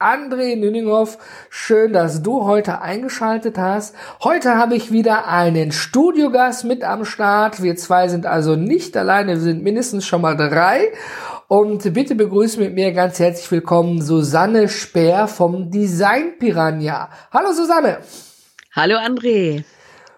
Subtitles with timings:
[0.00, 1.18] André Nüninghoff.
[1.50, 3.96] Schön, dass du heute eingeschaltet hast.
[4.22, 7.64] Heute habe ich wieder einen Studiogast mit am Start.
[7.64, 10.92] Wir zwei sind also nicht alleine, wir sind mindestens schon mal drei.
[11.48, 17.10] Und bitte begrüße mit mir ganz herzlich willkommen Susanne Speer vom Design Piranha.
[17.32, 17.98] Hallo Susanne.
[18.76, 19.64] Hallo André.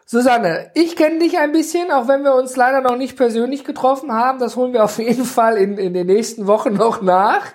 [0.05, 4.13] Susanne, ich kenne dich ein bisschen, auch wenn wir uns leider noch nicht persönlich getroffen
[4.13, 4.41] haben.
[4.41, 7.47] Das holen wir auf jeden Fall in, in den nächsten Wochen noch nach.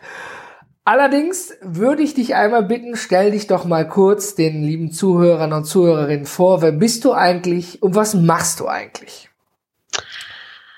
[0.87, 5.65] Allerdings würde ich dich einmal bitten, stell dich doch mal kurz den lieben Zuhörern und
[5.65, 6.61] Zuhörerinnen vor.
[6.61, 9.29] Wer bist du eigentlich und was machst du eigentlich?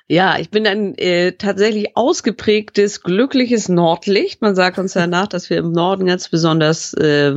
[0.07, 4.41] Ja, ich bin ein äh, tatsächlich ausgeprägtes, glückliches Nordlicht.
[4.41, 7.35] Man sagt uns ja nach, dass wir im Norden ganz besonders äh,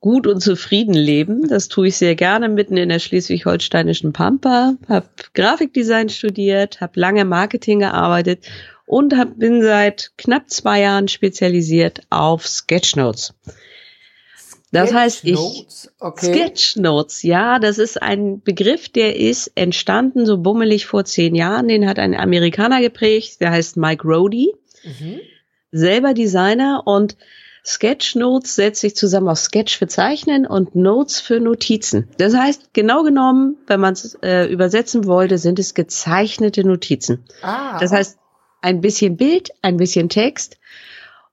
[0.00, 1.48] gut und zufrieden leben.
[1.48, 4.74] Das tue ich sehr gerne mitten in der schleswig-holsteinischen Pampa.
[4.86, 8.44] Habe Grafikdesign studiert, habe lange Marketing gearbeitet
[8.90, 13.34] und hab, bin seit knapp zwei Jahren spezialisiert auf Sketchnotes.
[14.72, 15.38] Das heißt, ich
[16.00, 16.26] okay.
[16.26, 21.68] Sketchnotes, ja, das ist ein Begriff, der ist entstanden so bummelig vor zehn Jahren.
[21.68, 25.20] Den hat ein Amerikaner geprägt, der heißt Mike Rody, mhm.
[25.70, 27.16] selber Designer und
[27.64, 32.08] Sketchnotes setzt sich zusammen aus Sketch für Zeichnen und Notes für Notizen.
[32.16, 37.22] Das heißt, genau genommen, wenn man es äh, übersetzen wollte, sind es gezeichnete Notizen.
[37.42, 37.78] Ah.
[37.78, 38.19] Das heißt,
[38.60, 40.58] ein bisschen Bild, ein bisschen Text.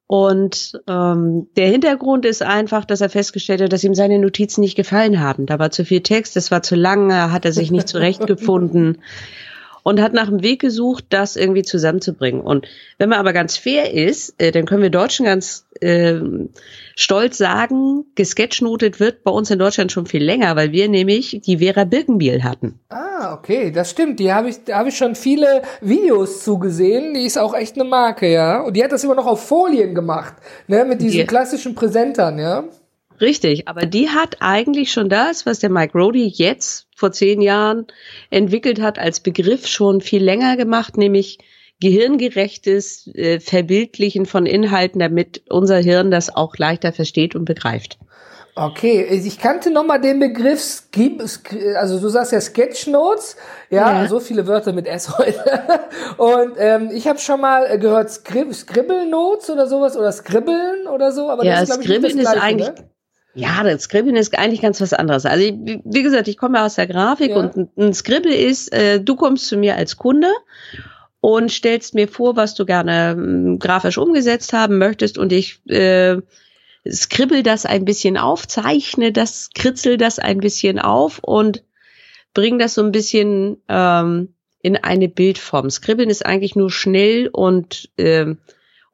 [0.08, 4.76] Und ähm, der Hintergrund ist einfach, dass er festgestellt hat, dass ihm seine Notizen nicht
[4.76, 5.46] gefallen haben.
[5.46, 9.00] Da war zu viel Text, es war zu lang, hat er sich nicht zurechtgefunden
[9.88, 12.42] und hat nach einem Weg gesucht, das irgendwie zusammenzubringen.
[12.42, 12.68] Und
[12.98, 16.16] wenn man aber ganz fair ist, äh, dann können wir Deutschen ganz äh,
[16.98, 21.60] stolz sagen, gesketchnotet wird bei uns in Deutschland schon viel länger, weil wir nämlich die
[21.60, 22.78] Vera Birkenbiel hatten.
[22.90, 24.20] Ah, okay, das stimmt.
[24.20, 27.14] Die habe ich, da habe ich schon viele Videos zugesehen.
[27.14, 28.60] Die ist auch echt eine Marke, ja.
[28.64, 30.34] Und die hat das immer noch auf Folien gemacht,
[30.68, 31.26] ne, mit diesen die.
[31.26, 32.66] klassischen Präsentern, ja.
[33.20, 37.88] Richtig, aber die hat eigentlich schon das, was der Mike Rody jetzt vor zehn Jahren
[38.30, 41.40] entwickelt hat, als Begriff schon viel länger gemacht, nämlich
[41.80, 47.98] gehirngerechtes äh, Verbildlichen von Inhalten, damit unser Hirn das auch leichter versteht und begreift.
[48.56, 50.82] Okay, ich kannte noch mal den Begriff,
[51.76, 53.36] also du sagst ja Sketchnotes,
[53.70, 54.08] ja, ja.
[54.08, 55.38] so viele Wörter mit S heute.
[56.18, 61.30] Und ähm, ich habe schon mal gehört Skrib Scribble-Notes oder sowas oder Scribbeln oder so,
[61.30, 62.90] aber ja, das ist, Scribbeln ich, das Gleiche, ist eigentlich ne?
[63.38, 65.28] Ja, das Skribbeln ist eigentlich ganz was anderes.
[65.28, 67.38] Also wie gesagt, ich komme aus der Grafik ja.
[67.38, 70.32] und ein Skribbel ist, äh, du kommst zu mir als Kunde
[71.20, 76.18] und stellst mir vor, was du gerne äh, grafisch umgesetzt haben möchtest und ich äh,
[76.90, 81.64] skribbel das ein bisschen auf, zeichne das, kritzel das ein bisschen auf und
[82.34, 84.34] bring das so ein bisschen ähm,
[84.64, 85.70] in eine Bildform.
[85.70, 88.34] Skribbeln ist eigentlich nur schnell und äh,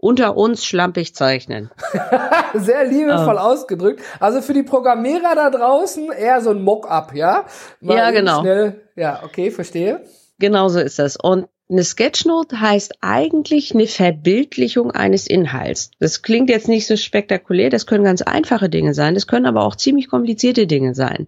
[0.03, 1.71] unter uns schlampig zeichnen.
[2.53, 3.39] Sehr liebevoll oh.
[3.39, 4.01] ausgedrückt.
[4.19, 7.45] Also für die Programmierer da draußen eher so ein Mock-up, ja?
[7.79, 8.41] Mal ja, genau.
[8.41, 8.81] Schnell.
[8.97, 10.03] Ja, okay, verstehe.
[10.39, 11.15] Genau so ist das.
[11.15, 15.91] Und eine Sketchnote heißt eigentlich eine Verbildlichung eines Inhalts.
[15.99, 19.63] Das klingt jetzt nicht so spektakulär, das können ganz einfache Dinge sein, das können aber
[19.63, 21.27] auch ziemlich komplizierte Dinge sein.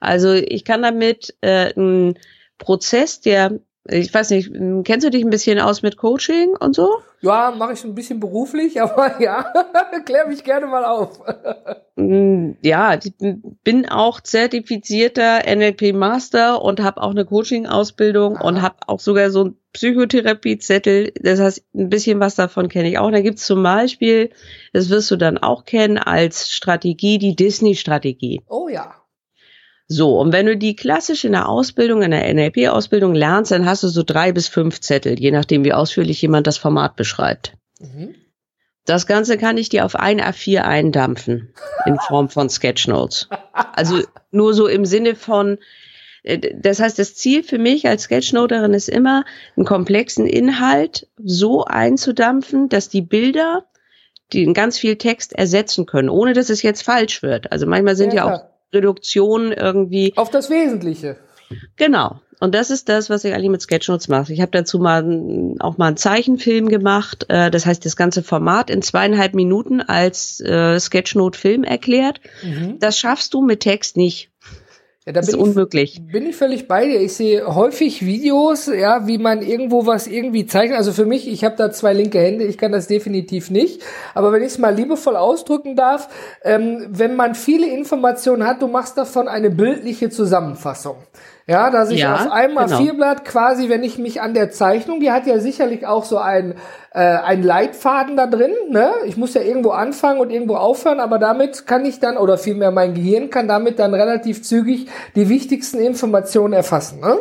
[0.00, 2.18] Also ich kann damit äh, einen
[2.58, 3.58] Prozess, der
[3.88, 4.52] ich weiß nicht,
[4.84, 6.98] kennst du dich ein bisschen aus mit Coaching und so?
[7.22, 9.52] Ja, mache ich ein bisschen beruflich, aber ja,
[10.04, 11.20] klär mich gerne mal auf.
[11.94, 13.12] Mm, ja, ich
[13.64, 19.28] bin auch zertifizierter NLP Master und habe auch eine Coaching Ausbildung und habe auch sogar
[19.28, 21.12] so ein Psychotherapiezettel.
[21.20, 23.10] Das heißt, ein bisschen was davon kenne ich auch.
[23.10, 24.30] Da gibt's zum Beispiel,
[24.72, 28.40] das wirst du dann auch kennen, als Strategie die Disney-Strategie.
[28.48, 29.01] Oh ja.
[29.88, 33.82] So, und wenn du die klassisch in der Ausbildung, in der NLP-Ausbildung lernst, dann hast
[33.82, 37.52] du so drei bis fünf Zettel, je nachdem, wie ausführlich jemand das Format beschreibt.
[37.80, 38.14] Mhm.
[38.84, 41.54] Das Ganze kann ich dir auf ein A4 eindampfen
[41.86, 43.28] in Form von Sketchnotes.
[43.52, 44.00] Also
[44.30, 45.58] nur so im Sinne von,
[46.24, 49.24] äh, das heißt, das Ziel für mich als Sketchnoterin ist immer,
[49.56, 53.66] einen komplexen Inhalt so einzudampfen, dass die Bilder
[54.32, 57.52] die ganz viel Text ersetzen können, ohne dass es jetzt falsch wird.
[57.52, 60.12] Also manchmal sind ja, ja auch Reduktion irgendwie.
[60.16, 61.16] Auf das Wesentliche.
[61.76, 62.20] Genau.
[62.42, 64.32] Und das ist das, was ich eigentlich mit Sketchnotes mache.
[64.32, 67.26] Ich habe dazu mal auch mal einen Zeichenfilm gemacht.
[67.28, 72.20] Äh, das heißt, das ganze Format in zweieinhalb Minuten als äh, Sketchnote-Film erklärt.
[72.42, 72.80] Mhm.
[72.80, 74.31] Das schaffst du mit Text nicht.
[75.04, 76.00] Ja, da das ist unmöglich.
[76.12, 77.00] Bin ich völlig bei dir.
[77.00, 80.78] Ich sehe häufig Videos, ja, wie man irgendwo was irgendwie zeichnet.
[80.78, 83.82] Also für mich, ich habe da zwei linke Hände, ich kann das definitiv nicht.
[84.14, 86.08] Aber wenn ich es mal liebevoll ausdrücken darf,
[86.44, 90.96] ähm, wenn man viele Informationen hat, du machst davon eine bildliche Zusammenfassung.
[91.52, 92.78] Ja, dass ich ja, auf einmal genau.
[92.78, 96.54] Vierblatt quasi, wenn ich mich an der Zeichnung, die hat ja sicherlich auch so ein
[96.94, 98.52] äh, ein Leitfaden da drin.
[98.70, 98.90] Ne?
[99.06, 102.70] Ich muss ja irgendwo anfangen und irgendwo aufhören, aber damit kann ich dann, oder vielmehr
[102.70, 107.00] mein Gehirn kann damit dann relativ zügig die wichtigsten Informationen erfassen.
[107.00, 107.18] Ne?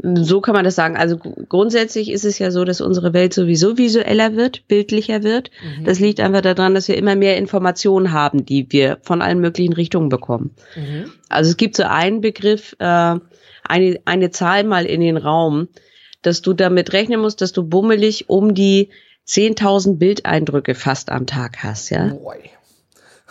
[0.00, 0.96] So kann man das sagen.
[0.96, 5.50] Also grundsätzlich ist es ja so, dass unsere Welt sowieso visueller wird, bildlicher wird.
[5.62, 5.84] Mhm.
[5.84, 9.72] Das liegt einfach daran, dass wir immer mehr Informationen haben, die wir von allen möglichen
[9.72, 10.54] Richtungen bekommen.
[10.76, 11.10] Mhm.
[11.28, 13.16] Also es gibt so einen Begriff, äh,
[13.64, 15.68] eine, eine Zahl mal in den Raum,
[16.22, 18.90] dass du damit rechnen musst, dass du bummelig um die
[19.26, 22.06] 10.000 Bildeindrücke fast am Tag hast, ja.
[22.06, 22.50] Boy.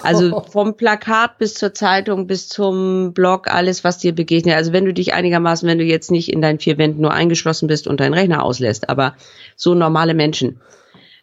[0.02, 4.56] Also vom Plakat bis zur Zeitung bis zum Blog, alles, was dir begegnet.
[4.56, 7.68] Also wenn du dich einigermaßen, wenn du jetzt nicht in deinen vier Wänden nur eingeschlossen
[7.68, 9.16] bist und deinen Rechner auslässt, aber
[9.56, 10.62] so normale Menschen.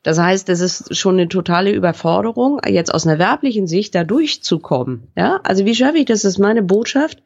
[0.03, 5.09] Das heißt, es ist schon eine totale Überforderung, jetzt aus einer werblichen Sicht da durchzukommen.
[5.17, 7.23] Ja, also wie schaffe ich das, dass meine Botschaft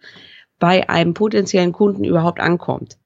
[0.60, 2.96] bei einem potenziellen Kunden überhaupt ankommt?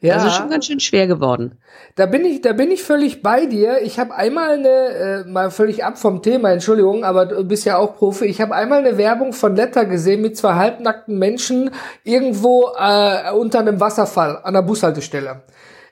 [0.00, 0.14] Ja.
[0.14, 1.58] Das ist schon ganz schön schwer geworden.
[1.94, 3.80] Da bin ich, da bin ich völlig bei dir.
[3.82, 7.78] Ich habe einmal eine, äh, mal völlig ab vom Thema, Entschuldigung, aber du bist ja
[7.78, 8.26] auch Profi.
[8.26, 11.70] Ich habe einmal eine Werbung von Letter gesehen mit zwei halbnackten Menschen
[12.04, 15.42] irgendwo äh, unter einem Wasserfall an der Bushaltestelle.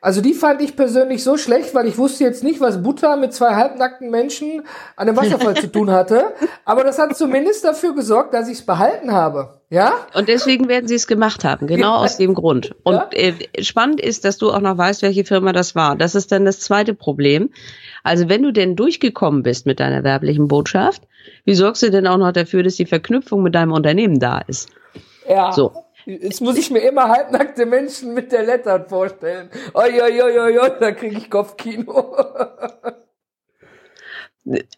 [0.04, 3.32] Also die fand ich persönlich so schlecht, weil ich wusste jetzt nicht, was Butter mit
[3.32, 4.60] zwei halbnackten Menschen
[4.96, 6.34] an einem Wasserfall zu tun hatte.
[6.66, 9.62] Aber das hat zumindest dafür gesorgt, dass ich es behalten habe.
[9.70, 9.94] Ja?
[10.12, 11.96] Und deswegen werden sie es gemacht haben, genau ja.
[11.96, 12.74] aus dem Grund.
[12.82, 13.08] Und ja?
[13.12, 15.96] äh, spannend ist, dass du auch noch weißt, welche Firma das war.
[15.96, 17.48] Das ist dann das zweite Problem.
[18.02, 21.00] Also wenn du denn durchgekommen bist mit deiner werblichen Botschaft,
[21.46, 24.68] wie sorgst du denn auch noch dafür, dass die Verknüpfung mit deinem Unternehmen da ist?
[25.26, 25.50] Ja.
[25.52, 25.83] So.
[26.06, 29.50] Jetzt muss ich mir immer halbnackte Menschen mit der Lettern vorstellen.
[29.72, 29.90] Oi,
[30.80, 32.16] da kriege ich Kopfkino.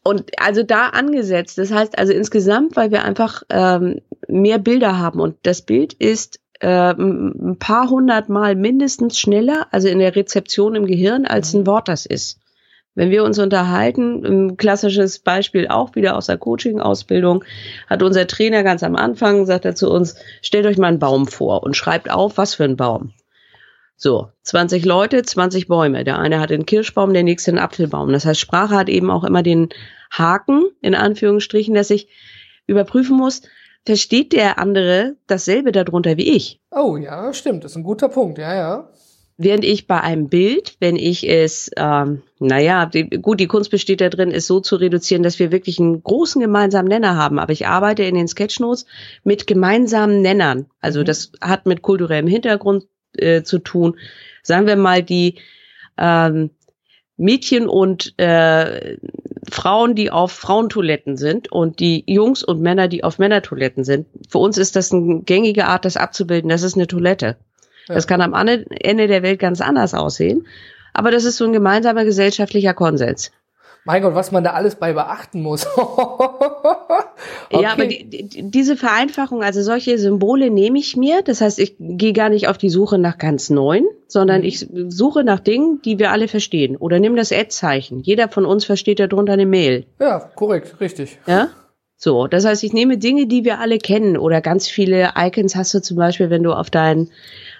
[0.04, 5.20] Und also da angesetzt, das heißt also insgesamt, weil wir einfach ähm, mehr Bilder haben
[5.20, 10.76] und das Bild ist äh, ein paar hundert Mal mindestens schneller, also in der Rezeption
[10.76, 12.38] im Gehirn, als ein Wort das ist.
[12.96, 17.44] Wenn wir uns unterhalten, ein klassisches Beispiel auch wieder aus der Coaching-Ausbildung,
[17.86, 21.26] hat unser Trainer ganz am Anfang, sagt er zu uns, stellt euch mal einen Baum
[21.28, 23.12] vor und schreibt auf, was für ein Baum.
[23.98, 26.04] So, 20 Leute, 20 Bäume.
[26.04, 28.12] Der eine hat einen Kirschbaum, der nächste einen Apfelbaum.
[28.12, 29.68] Das heißt, Sprache hat eben auch immer den
[30.10, 32.08] Haken, in Anführungsstrichen, dass ich
[32.66, 33.42] überprüfen muss,
[33.84, 36.60] versteht der andere dasselbe darunter wie ich?
[36.70, 38.88] Oh ja, stimmt, das ist ein guter Punkt, ja, ja.
[39.38, 44.00] Während ich bei einem Bild, wenn ich es, ähm, naja, die, gut, die Kunst besteht
[44.00, 47.38] da drin, es so zu reduzieren, dass wir wirklich einen großen gemeinsamen Nenner haben.
[47.38, 48.86] Aber ich arbeite in den Sketchnotes
[49.24, 50.66] mit gemeinsamen Nennern.
[50.80, 51.04] Also mhm.
[51.04, 52.86] das hat mit kulturellem Hintergrund
[53.18, 53.98] äh, zu tun.
[54.42, 55.34] Sagen wir mal, die
[55.98, 56.50] ähm,
[57.18, 58.96] Mädchen und äh,
[59.50, 64.06] Frauen, die auf Frauentoiletten sind und die Jungs und Männer, die auf Männertoiletten sind.
[64.28, 66.48] Für uns ist das eine gängige Art, das abzubilden.
[66.48, 67.36] Das ist eine Toilette.
[67.86, 70.46] Das kann am Ende der Welt ganz anders aussehen.
[70.92, 73.30] Aber das ist so ein gemeinsamer gesellschaftlicher Konsens.
[73.86, 75.66] Mein Gott, was man da alles bei beachten muss.
[75.76, 76.32] okay.
[77.62, 81.22] Ja, aber die, die, diese Vereinfachung, also solche Symbole nehme ich mir.
[81.22, 84.46] Das heißt, ich gehe gar nicht auf die Suche nach ganz neuen, sondern mhm.
[84.46, 86.76] ich suche nach Dingen, die wir alle verstehen.
[86.76, 88.00] Oder nimm das Ad-Zeichen.
[88.00, 89.86] Jeder von uns versteht darunter eine Mail.
[90.00, 91.18] Ja, korrekt, richtig.
[91.26, 91.50] Ja?
[91.96, 94.16] So, das heißt, ich nehme Dinge, die wir alle kennen.
[94.16, 97.08] Oder ganz viele Icons hast du zum Beispiel, wenn du auf dein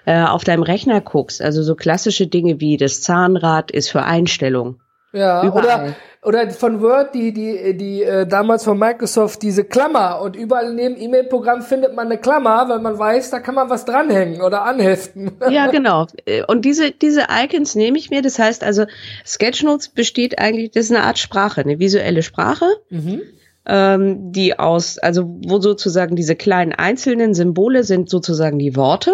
[0.07, 4.79] äh, auf deinem Rechner guckst, also so klassische Dinge wie das Zahnrad ist für Einstellung.
[5.11, 5.63] Ja, überall.
[5.63, 10.73] oder oder von Word, die die die äh, damals von Microsoft diese Klammer und überall
[10.73, 14.63] neben E-Mail-Programm findet man eine Klammer, weil man weiß, da kann man was dranhängen oder
[14.63, 15.31] anheften.
[15.49, 16.07] Ja, genau.
[16.25, 18.21] Äh, und diese diese Icons nehme ich mir.
[18.21, 18.85] Das heißt also,
[19.25, 22.65] Sketchnotes besteht eigentlich, das ist eine Art Sprache, eine visuelle Sprache.
[22.89, 23.23] Mhm
[23.69, 29.13] ähm, die aus, also wo sozusagen diese kleinen einzelnen Symbole sind sozusagen die Worte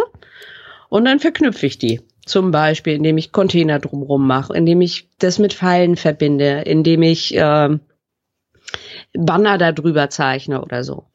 [0.93, 2.01] und dann verknüpfe ich die.
[2.23, 7.35] Zum Beispiel, indem ich Container drumrum mache, indem ich das mit Pfeilen verbinde, indem ich
[7.35, 7.79] äh,
[9.15, 11.05] Banner darüber zeichne oder so.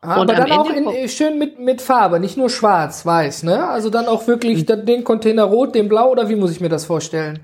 [0.00, 3.68] Ah, aber dann auch in, schön mit, mit Farbe, nicht nur schwarz, weiß, ne?
[3.68, 4.86] Also dann auch wirklich hm.
[4.86, 7.40] den Container rot, den blau oder wie muss ich mir das vorstellen?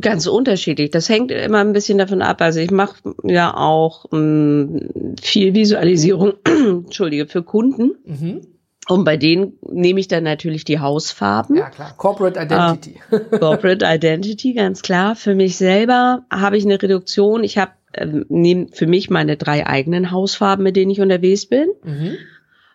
[0.00, 0.90] Ganz unterschiedlich.
[0.90, 2.40] Das hängt immer ein bisschen davon ab.
[2.40, 7.92] Also ich mache ja auch mh, hm, viel Visualisierung, entschuldige, für Kunden.
[8.04, 8.55] Mhm.
[8.88, 11.56] Und bei denen nehme ich dann natürlich die Hausfarben.
[11.56, 11.94] Ja, klar.
[11.96, 13.00] Corporate Identity.
[13.10, 15.16] Uh, Corporate Identity, ganz klar.
[15.16, 17.42] Für mich selber habe ich eine Reduktion.
[17.42, 21.68] Ich habe ähm, nehme für mich meine drei eigenen Hausfarben, mit denen ich unterwegs bin.
[21.82, 22.16] Mhm.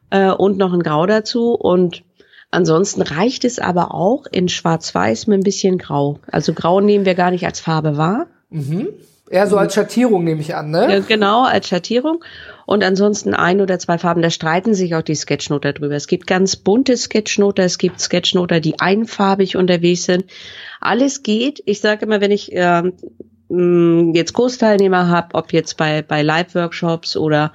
[0.09, 2.03] äh, und noch ein Grau dazu und
[2.51, 6.19] Ansonsten reicht es aber auch in Schwarz-Weiß mit ein bisschen Grau.
[6.29, 8.27] Also Grau nehmen wir gar nicht als Farbe wahr.
[8.49, 8.89] Mhm.
[9.31, 10.91] Eher so als Schattierung nehme ich an, ne?
[10.91, 12.23] Ja, genau, als Schattierung.
[12.65, 15.95] Und ansonsten ein oder zwei Farben, da streiten sich auch die Sketchnoter drüber.
[15.95, 20.25] Es gibt ganz bunte Sketchnoter, es gibt Sketchnoter, die einfarbig unterwegs sind.
[20.79, 21.63] Alles geht.
[21.65, 22.83] Ich sage immer, wenn ich äh,
[24.13, 27.53] jetzt Kursteilnehmer habe, ob jetzt bei, bei Live-Workshops oder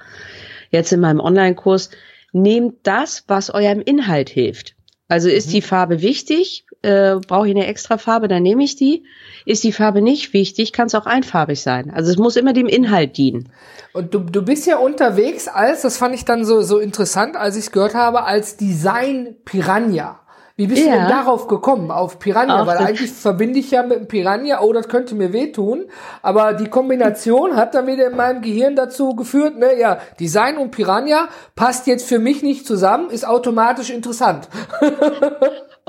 [0.71, 1.91] jetzt in meinem Online-Kurs,
[2.31, 4.75] nehmt das, was eurem Inhalt hilft.
[5.07, 5.51] Also ist mhm.
[5.51, 9.03] die Farbe wichtig, äh, brauche ich eine extra Farbe, dann nehme ich die.
[9.45, 11.91] Ist die Farbe nicht wichtig, kann es auch einfarbig sein.
[11.91, 13.49] Also es muss immer dem Inhalt dienen.
[13.93, 17.55] Und du, du bist ja unterwegs als, das fand ich dann so, so interessant, als
[17.55, 20.19] ich es gehört habe, als Design Piranha.
[20.57, 20.91] Wie bist ja.
[20.91, 22.61] du denn darauf gekommen, auf Piranha?
[22.61, 25.85] Ach, Weil eigentlich verbinde ich ja mit dem Piranha, oh, das könnte mir wehtun.
[26.23, 30.71] Aber die Kombination hat dann wieder in meinem Gehirn dazu geführt, ne, ja, Design und
[30.71, 34.49] Piranha passt jetzt für mich nicht zusammen, ist automatisch interessant.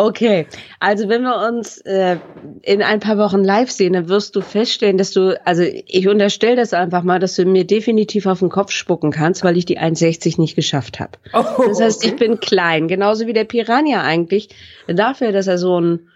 [0.01, 0.47] Okay,
[0.79, 2.19] also wenn wir uns äh,
[2.63, 6.55] in ein paar Wochen live sehen, dann wirst du feststellen, dass du, also ich unterstelle
[6.55, 9.77] das einfach mal, dass du mir definitiv auf den Kopf spucken kannst, weil ich die
[9.77, 11.19] 1,60 nicht geschafft habe.
[11.33, 12.13] Oh, das heißt, okay.
[12.13, 14.51] ich bin klein, genauso wie der Piranha eigentlich.
[14.87, 16.09] Dafür, dass er so ein,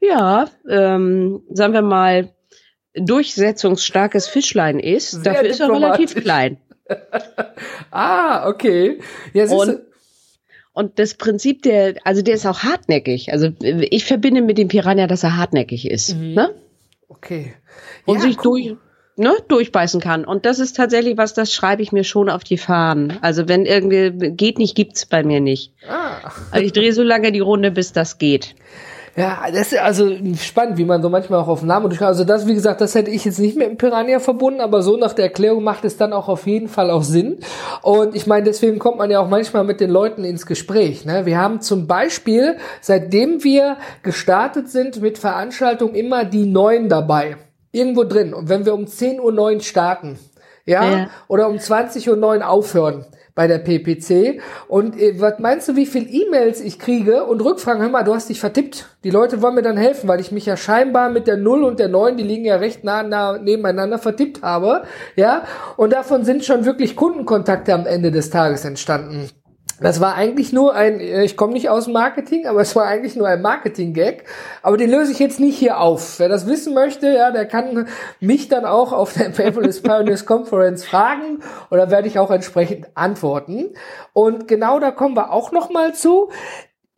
[0.00, 2.30] ja, ähm, sagen wir mal,
[2.94, 6.58] durchsetzungsstarkes Fischlein ist, Sehr dafür ist er relativ klein.
[7.90, 8.98] ah, okay.
[9.32, 9.80] Ja, Und
[10.72, 13.32] und das Prinzip der, also der ist auch hartnäckig.
[13.32, 16.16] Also ich verbinde mit dem Piranha, dass er hartnäckig ist.
[16.16, 16.34] Mhm.
[16.34, 16.54] Ne?
[17.08, 17.54] Okay.
[18.06, 18.42] Und ja, sich cool.
[18.42, 18.76] durch,
[19.16, 20.24] ne, durchbeißen kann.
[20.24, 23.18] Und das ist tatsächlich was, das schreibe ich mir schon auf die Fahnen.
[23.20, 25.72] Also wenn irgendwie geht nicht, gibt's bei mir nicht.
[25.88, 26.30] Ah.
[26.50, 28.54] Also ich drehe so lange die Runde, bis das geht.
[29.16, 30.08] Ja, das ist also
[30.40, 32.08] spannend, wie man so manchmal auch auf Namen durchkommt.
[32.08, 34.96] Also das, wie gesagt, das hätte ich jetzt nicht mit dem Piranha verbunden, aber so
[34.96, 37.38] nach der Erklärung macht es dann auch auf jeden Fall auch Sinn.
[37.82, 41.04] Und ich meine, deswegen kommt man ja auch manchmal mit den Leuten ins Gespräch.
[41.04, 41.26] Ne?
[41.26, 47.36] Wir haben zum Beispiel, seitdem wir gestartet sind mit Veranstaltungen, immer die Neuen dabei.
[47.72, 48.34] Irgendwo drin.
[48.34, 50.18] Und wenn wir um 10.09 Uhr starten,
[50.66, 51.10] ja, ja.
[51.28, 54.42] oder um 20.09 Uhr aufhören, bei der PPC.
[54.68, 58.14] Und äh, was meinst du, wie viel E-Mails ich kriege und Rückfragen, hör mal, du
[58.14, 58.86] hast dich vertippt.
[59.02, 61.78] Die Leute wollen mir dann helfen, weil ich mich ja scheinbar mit der 0 und
[61.78, 64.82] der 9, die liegen ja recht nah, nah nebeneinander, vertippt habe.
[65.16, 65.44] Ja,
[65.76, 69.30] und davon sind schon wirklich Kundenkontakte am Ende des Tages entstanden.
[69.80, 72.84] Das war eigentlich nur ein, äh, ich komme nicht aus dem Marketing, aber es war
[72.84, 74.24] eigentlich nur ein Marketing-Gag.
[74.62, 76.18] Aber den löse ich jetzt nicht hier auf.
[76.18, 77.88] Wer das wissen möchte, ja, der kann
[78.20, 83.70] mich dann auch auf der Paperless Pioneers Conference fragen oder werde ich auch entsprechend antworten.
[84.12, 86.28] Und genau da kommen wir auch noch mal zu.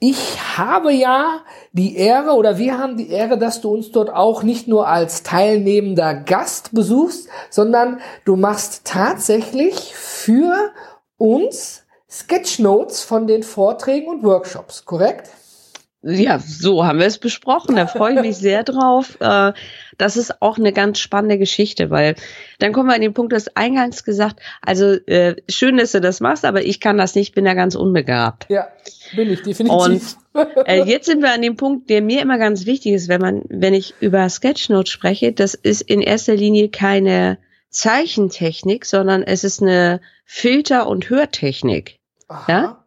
[0.01, 4.43] Ich habe ja die Ehre oder wir haben die Ehre, dass du uns dort auch
[4.43, 10.73] nicht nur als teilnehmender Gast besuchst, sondern du machst tatsächlich für
[11.19, 11.82] uns
[12.13, 15.31] Sketchnotes von den Vorträgen und Workshops, korrekt?
[16.03, 17.77] Ja, so haben wir es besprochen.
[17.77, 19.17] Da freue ich mich sehr drauf.
[19.21, 19.53] Äh,
[19.97, 22.17] das ist auch eine ganz spannende Geschichte, weil
[22.59, 26.03] dann kommen wir an den Punkt, du hast eingangs gesagt, also äh, schön, dass du
[26.03, 28.47] das machst, aber ich kann das nicht, bin da ganz unbegabt.
[28.51, 28.69] Ja,
[29.17, 30.17] bin ich definitiv.
[30.35, 33.23] Und äh, jetzt sind wir an dem Punkt, der mir immer ganz wichtig ist, wenn
[33.23, 37.39] man, wenn ich über Sketchnotes spreche, das ist in erster Linie keine
[37.71, 42.02] Zeichentechnik, sondern es ist eine Filter- und Hörtechnik.
[42.33, 42.53] Aha.
[42.53, 42.87] Ja?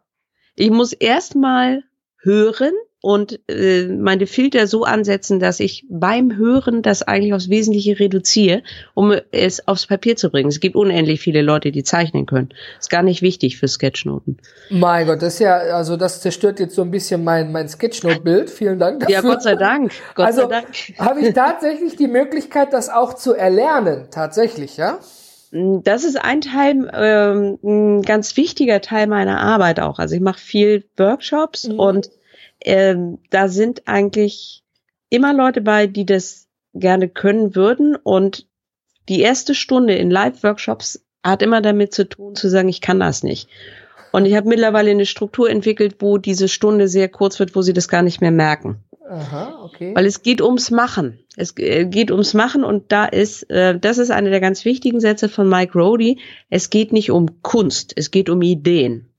[0.54, 1.84] Ich muss erstmal
[2.22, 2.72] hören
[3.02, 8.62] und äh, meine Filter so ansetzen, dass ich beim Hören das eigentlich aufs Wesentliche reduziere,
[8.94, 10.48] um es aufs Papier zu bringen.
[10.48, 12.48] Es gibt unendlich viele Leute, die zeichnen können.
[12.80, 14.38] Ist gar nicht wichtig für Sketchnoten.
[14.70, 18.50] Mein Gott, das ist ja, also das zerstört jetzt so ein bisschen mein, mein Sketchnote-Bild.
[18.50, 19.14] Vielen Dank dafür.
[19.14, 19.92] Ja, Gott sei Dank.
[20.16, 20.66] Gott also sei Dank.
[20.98, 24.08] habe ich tatsächlich die Möglichkeit, das auch zu erlernen.
[24.10, 24.98] Tatsächlich, ja?
[25.52, 29.98] Das ist ein Teil, ähm, ein ganz wichtiger Teil meiner Arbeit auch.
[29.98, 31.78] Also ich mache viel Workshops mhm.
[31.78, 32.10] und
[32.64, 34.64] ähm, da sind eigentlich
[35.10, 37.96] immer Leute bei, die das gerne können würden.
[37.96, 38.46] Und
[39.08, 43.22] die erste Stunde in Live-Workshops hat immer damit zu tun, zu sagen, ich kann das
[43.22, 43.48] nicht.
[44.12, 47.72] Und ich habe mittlerweile eine Struktur entwickelt, wo diese Stunde sehr kurz wird, wo sie
[47.72, 48.82] das gar nicht mehr merken.
[49.08, 49.94] Aha, okay.
[49.94, 51.18] Weil es geht ums Machen.
[51.36, 55.00] Es äh, geht ums Machen und da ist, äh, das ist einer der ganz wichtigen
[55.00, 56.18] Sätze von Mike Rody.
[56.50, 59.12] Es geht nicht um Kunst, es geht um Ideen.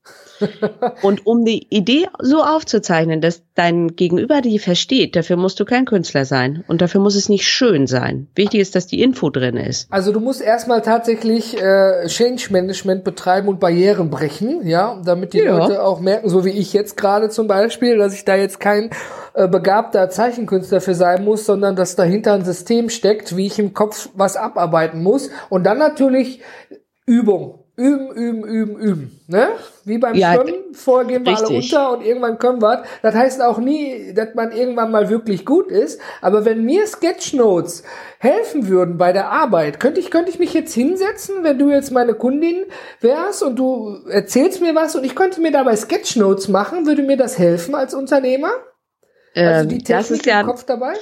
[1.02, 5.84] und um die Idee so aufzuzeichnen, dass dein Gegenüber die versteht, dafür musst du kein
[5.84, 6.64] Künstler sein.
[6.68, 8.28] Und dafür muss es nicht schön sein.
[8.34, 9.90] Wichtig ist, dass die Info drin ist.
[9.90, 15.38] Also du musst erstmal tatsächlich äh, Change Management betreiben und Barrieren brechen, ja, damit die
[15.38, 15.56] ja.
[15.56, 18.90] Leute auch merken, so wie ich jetzt gerade zum Beispiel, dass ich da jetzt kein
[19.34, 23.74] äh, begabter Zeichenkünstler für sein muss, sondern dass dahinter ein System steckt, wie ich im
[23.74, 25.30] Kopf was abarbeiten muss.
[25.48, 26.40] Und dann natürlich
[27.06, 29.20] Übung üben, üben, üben, üben.
[29.28, 29.50] Ne?
[29.84, 31.48] Wie beim ja, Schwimmen, vorher gehen wir richtig.
[31.48, 32.82] alle unter und irgendwann können wir.
[33.02, 36.00] Das heißt auch nie, dass man irgendwann mal wirklich gut ist.
[36.20, 37.84] Aber wenn mir Sketchnotes
[38.18, 41.92] helfen würden bei der Arbeit, könnte ich, könnte ich mich jetzt hinsetzen, wenn du jetzt
[41.92, 42.64] meine Kundin
[43.00, 47.16] wärst und du erzählst mir was und ich könnte mir dabei Sketchnotes machen, würde mir
[47.16, 48.50] das helfen als Unternehmer?
[49.36, 50.94] Also die ähm, Technik das ist ja, im Kopf dabei?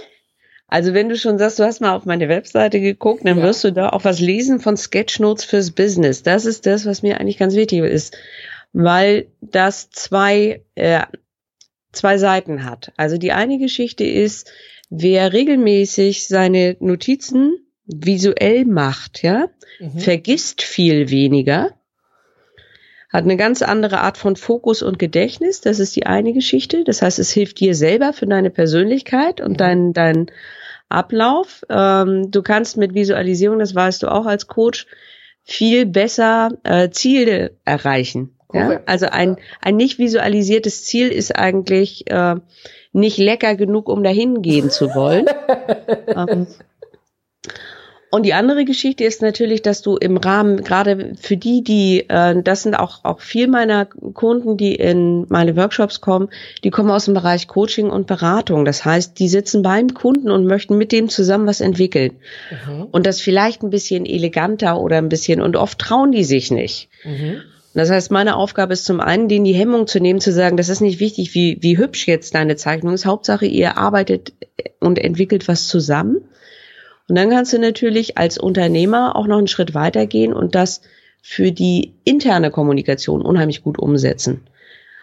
[0.69, 3.45] Also wenn du schon sagst, du hast mal auf meine Webseite geguckt, dann ja.
[3.45, 6.23] wirst du da auch was lesen von Sketchnotes fürs Business.
[6.23, 8.17] Das ist das, was mir eigentlich ganz wichtig ist,
[8.73, 11.03] weil das zwei, äh,
[11.93, 12.93] zwei Seiten hat.
[12.97, 14.51] Also die eine Geschichte ist,
[14.91, 17.55] wer regelmäßig seine Notizen
[17.87, 19.99] visuell macht, ja, mhm.
[20.01, 21.75] vergisst viel weniger,
[23.09, 25.61] hat eine ganz andere Art von Fokus und Gedächtnis.
[25.61, 26.85] Das ist die eine Geschichte.
[26.85, 29.57] Das heißt, es hilft dir selber für deine Persönlichkeit und mhm.
[29.57, 30.27] dein, dein
[30.89, 31.65] Ablauf.
[31.69, 34.87] Ähm, du kannst mit Visualisierung, das weißt du auch als Coach,
[35.43, 38.37] viel besser äh, Ziele erreichen.
[38.53, 38.81] Ja?
[38.87, 42.37] Also ein, ein nicht visualisiertes Ziel ist eigentlich äh,
[42.93, 45.27] nicht lecker genug, um dahin gehen zu wollen.
[46.09, 46.47] ähm,
[48.11, 52.41] und die andere Geschichte ist natürlich, dass du im Rahmen, gerade für die, die, äh,
[52.41, 56.29] das sind auch, auch viel meiner Kunden, die in meine Workshops kommen,
[56.63, 58.65] die kommen aus dem Bereich Coaching und Beratung.
[58.65, 62.13] Das heißt, die sitzen beim Kunden und möchten mit dem zusammen was entwickeln.
[62.51, 62.87] Mhm.
[62.93, 66.89] Und das vielleicht ein bisschen eleganter oder ein bisschen, und oft trauen die sich nicht.
[67.05, 67.43] Mhm.
[67.75, 70.71] Das heißt, meine Aufgabe ist zum einen, denen die Hemmung zu nehmen, zu sagen, das
[70.71, 73.05] ist nicht wichtig, wie, wie hübsch jetzt deine Zeichnung ist.
[73.05, 74.33] Hauptsache, ihr arbeitet
[74.81, 76.23] und entwickelt was zusammen.
[77.09, 80.81] Und dann kannst du natürlich als Unternehmer auch noch einen Schritt weitergehen und das
[81.23, 84.43] für die interne Kommunikation unheimlich gut umsetzen.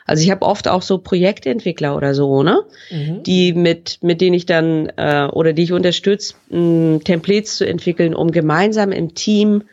[0.06, 3.24] Also ich habe oft auch so Projektentwickler oder so, ne, mhm.
[3.24, 8.32] die mit mit denen ich dann äh, oder die ich unterstütze, Templates zu entwickeln, um
[8.32, 9.64] gemeinsam im Team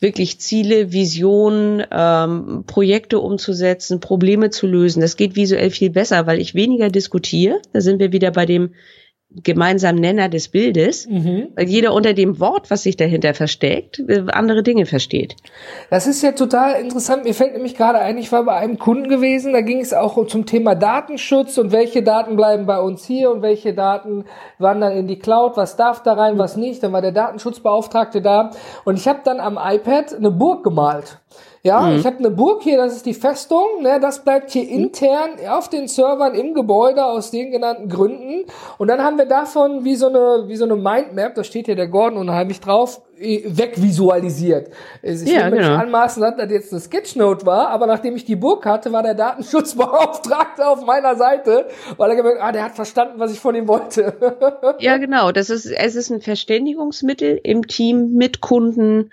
[0.00, 5.00] wirklich Ziele, Visionen, ähm, Projekte umzusetzen, Probleme zu lösen.
[5.00, 7.60] Das geht visuell viel besser, weil ich weniger diskutiere.
[7.72, 8.74] Da sind wir wieder bei dem
[9.42, 11.48] gemeinsamen Nenner des Bildes, mhm.
[11.54, 15.36] weil jeder unter dem Wort, was sich dahinter versteckt, äh, andere Dinge versteht.
[15.90, 17.24] Das ist ja total interessant.
[17.24, 20.26] Mir fällt nämlich gerade ein, ich war bei einem Kunden gewesen, da ging es auch
[20.26, 24.24] zum Thema Datenschutz und welche Daten bleiben bei uns hier und welche Daten
[24.58, 26.82] wandern in die Cloud, was darf da rein, was nicht.
[26.82, 28.50] Dann war der Datenschutzbeauftragte da
[28.84, 31.18] und ich habe dann am iPad eine Burg gemalt.
[31.64, 31.98] Ja, mhm.
[31.98, 33.82] ich habe eine Burg hier, das ist die Festung.
[33.82, 34.84] Ne, das bleibt hier mhm.
[34.84, 38.44] intern auf den Servern im Gebäude aus den genannten Gründen.
[38.78, 41.76] Und dann haben wir davon wie so eine wie so eine Mindmap, da steht hier
[41.76, 44.70] der Gordon unheimlich drauf, wegvisualisiert.
[45.02, 45.76] Ich ja, will genau.
[45.76, 49.14] anmaßen, dass das jetzt eine Sketchnote war, aber nachdem ich die Burg hatte, war der
[49.14, 53.68] Datenschutzbeauftragte auf meiner Seite, weil er gemerkt, ah, der hat verstanden, was ich von ihm
[53.68, 54.14] wollte.
[54.80, 55.30] ja, genau.
[55.30, 59.10] Das ist, es ist ein Verständigungsmittel im Team mit Kunden,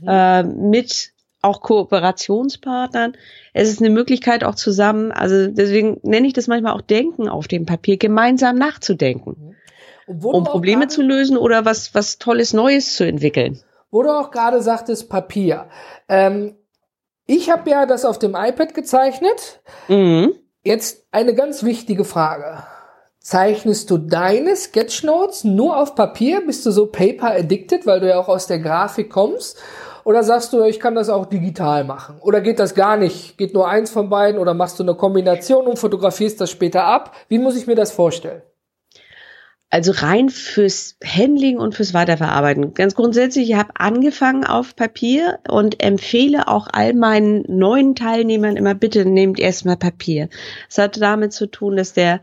[0.00, 0.08] mhm.
[0.08, 3.16] äh, mit auch Kooperationspartnern.
[3.52, 7.48] Es ist eine Möglichkeit auch zusammen, also deswegen nenne ich das manchmal auch Denken auf
[7.48, 9.56] dem Papier, gemeinsam nachzudenken,
[10.06, 13.60] um Probleme zu lösen oder was, was Tolles Neues zu entwickeln.
[13.90, 15.66] Wo du auch gerade sagtest, Papier.
[16.08, 16.56] Ähm,
[17.26, 19.60] ich habe ja das auf dem iPad gezeichnet.
[19.88, 20.34] Mhm.
[20.64, 22.62] Jetzt eine ganz wichtige Frage.
[23.18, 26.44] Zeichnest du deine Sketchnotes nur auf Papier?
[26.44, 29.58] Bist du so paper addicted, weil du ja auch aus der Grafik kommst?
[30.04, 32.16] Oder sagst du, ich kann das auch digital machen?
[32.20, 33.38] Oder geht das gar nicht?
[33.38, 34.40] Geht nur eins von beiden?
[34.40, 37.14] Oder machst du eine Kombination und fotografierst das später ab?
[37.28, 38.42] Wie muss ich mir das vorstellen?
[39.70, 42.74] Also rein fürs Handling und fürs Weiterverarbeiten.
[42.74, 48.74] Ganz grundsätzlich, ich habe angefangen auf Papier und empfehle auch all meinen neuen Teilnehmern immer,
[48.74, 50.28] bitte nehmt erstmal Papier.
[50.68, 52.20] Es hat damit zu tun, dass der,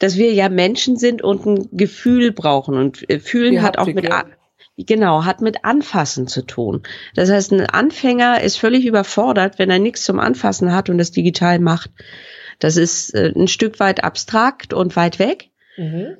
[0.00, 2.76] dass wir ja Menschen sind und ein Gefühl brauchen.
[2.76, 4.24] Und äh, fühlen Die hat Haptik, auch mit, ja.
[4.86, 6.82] Genau, hat mit Anfassen zu tun.
[7.14, 11.10] Das heißt, ein Anfänger ist völlig überfordert, wenn er nichts zum Anfassen hat und das
[11.10, 11.90] digital macht.
[12.60, 15.50] Das ist äh, ein Stück weit abstrakt und weit weg.
[15.76, 16.16] Mhm.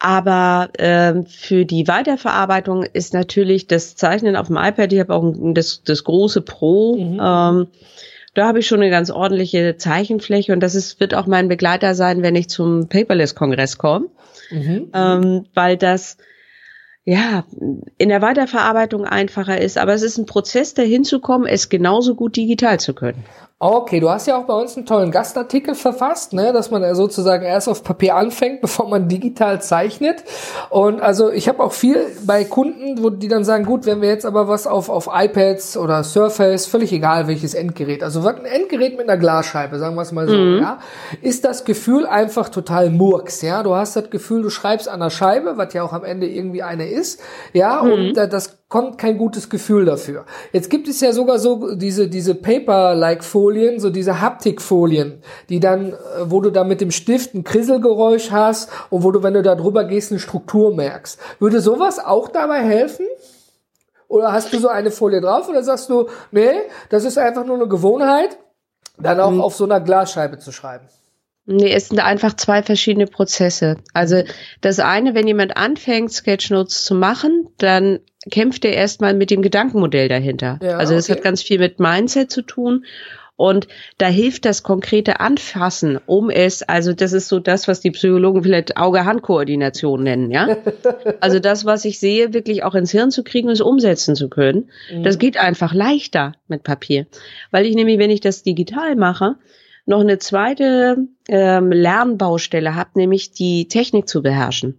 [0.00, 5.32] Aber äh, für die Weiterverarbeitung ist natürlich das Zeichnen auf dem iPad, ich habe auch
[5.54, 7.20] das, das große Pro, mhm.
[7.22, 7.66] ähm,
[8.34, 11.94] da habe ich schon eine ganz ordentliche Zeichenfläche und das ist, wird auch mein Begleiter
[11.94, 14.06] sein, wenn ich zum Paperless-Kongress komme,
[14.50, 14.90] mhm.
[14.92, 16.18] ähm, weil das
[17.04, 17.44] ja,
[17.98, 19.76] in der Weiterverarbeitung einfacher ist.
[19.76, 23.24] Aber es ist ein Prozess, dahin zu kommen, es genauso gut digital zu können.
[23.66, 27.46] Okay, du hast ja auch bei uns einen tollen Gastartikel verfasst, ne, dass man sozusagen
[27.46, 30.22] erst auf Papier anfängt, bevor man digital zeichnet.
[30.68, 31.96] Und also ich habe auch viel
[32.26, 35.78] bei Kunden, wo die dann sagen, gut, wenn wir jetzt aber was auf auf iPads
[35.78, 40.12] oder Surface, völlig egal welches Endgerät, also ein Endgerät mit einer Glasscheibe, sagen wir es
[40.12, 40.58] mal so, mhm.
[40.58, 40.78] ja,
[41.22, 43.62] ist das Gefühl einfach total Murks, ja.
[43.62, 46.62] Du hast das Gefühl, du schreibst an der Scheibe, was ja auch am Ende irgendwie
[46.62, 47.18] eine ist,
[47.54, 47.92] ja, mhm.
[47.92, 50.24] und äh, das kommt kein gutes Gefühl dafür.
[50.52, 55.96] Jetzt gibt es ja sogar so diese, diese Paper-like-Folien, so diese Haptik-Folien, die dann, äh,
[56.24, 59.54] wo du da mit dem Stift ein Krisselgeräusch hast und wo du, wenn du da
[59.54, 61.20] drüber gehst, eine Struktur merkst.
[61.38, 63.06] Würde sowas auch dabei helfen?
[64.08, 66.52] Oder hast du so eine Folie drauf oder sagst du, nee,
[66.88, 68.38] das ist einfach nur eine Gewohnheit,
[68.98, 69.40] dann auch mhm.
[69.40, 70.88] auf so einer Glasscheibe zu schreiben?
[71.46, 73.76] Nee, es sind einfach zwei verschiedene Prozesse.
[73.92, 74.22] Also
[74.62, 80.08] das eine, wenn jemand anfängt, Sketchnotes zu machen, dann kämpft er erstmal mit dem Gedankenmodell
[80.08, 80.58] dahinter.
[80.62, 81.18] Ja, also das okay.
[81.18, 82.84] hat ganz viel mit Mindset zu tun.
[83.36, 83.66] Und
[83.98, 88.44] da hilft das konkrete Anfassen, um es, also das ist so das, was die Psychologen
[88.44, 90.56] vielleicht Auge-Hand-Koordination nennen, ja.
[91.20, 94.28] Also das, was ich sehe, wirklich auch ins Hirn zu kriegen und es umsetzen zu
[94.28, 94.70] können.
[94.92, 95.02] Mhm.
[95.02, 97.06] Das geht einfach leichter mit Papier.
[97.50, 99.34] Weil ich nämlich, wenn ich das digital mache,
[99.86, 100.96] noch eine zweite
[101.28, 104.78] ähm, Lernbaustelle habe, nämlich die Technik zu beherrschen.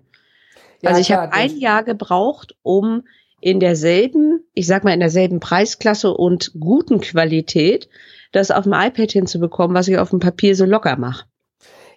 [0.82, 3.04] Ja, also ich habe ein Jahr gebraucht, um
[3.40, 7.90] in derselben, ich sag mal in derselben Preisklasse und guten Qualität,
[8.32, 11.26] das auf dem iPad hinzubekommen, was ich auf dem Papier so locker mache.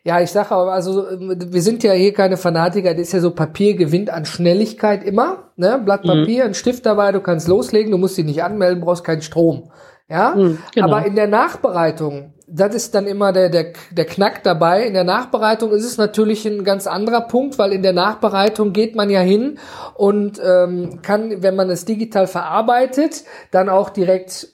[0.05, 3.33] Ja, ich sage aber, also wir sind ja hier keine Fanatiker, das ist ja so,
[3.33, 5.51] Papier gewinnt an Schnelligkeit immer.
[5.57, 5.81] Ne?
[5.85, 6.09] Blatt mhm.
[6.09, 6.51] Papier, mhm.
[6.51, 9.71] ein Stift dabei, du kannst loslegen, du musst dich nicht anmelden, brauchst keinen Strom.
[10.11, 10.87] Ja, mhm, genau.
[10.87, 14.87] aber in der Nachbereitung, das ist dann immer der, der, der Knack dabei.
[14.87, 18.97] In der Nachbereitung ist es natürlich ein ganz anderer Punkt, weil in der Nachbereitung geht
[18.97, 19.59] man ja hin
[19.95, 24.49] und ähm, kann, wenn man es digital verarbeitet, dann auch direkt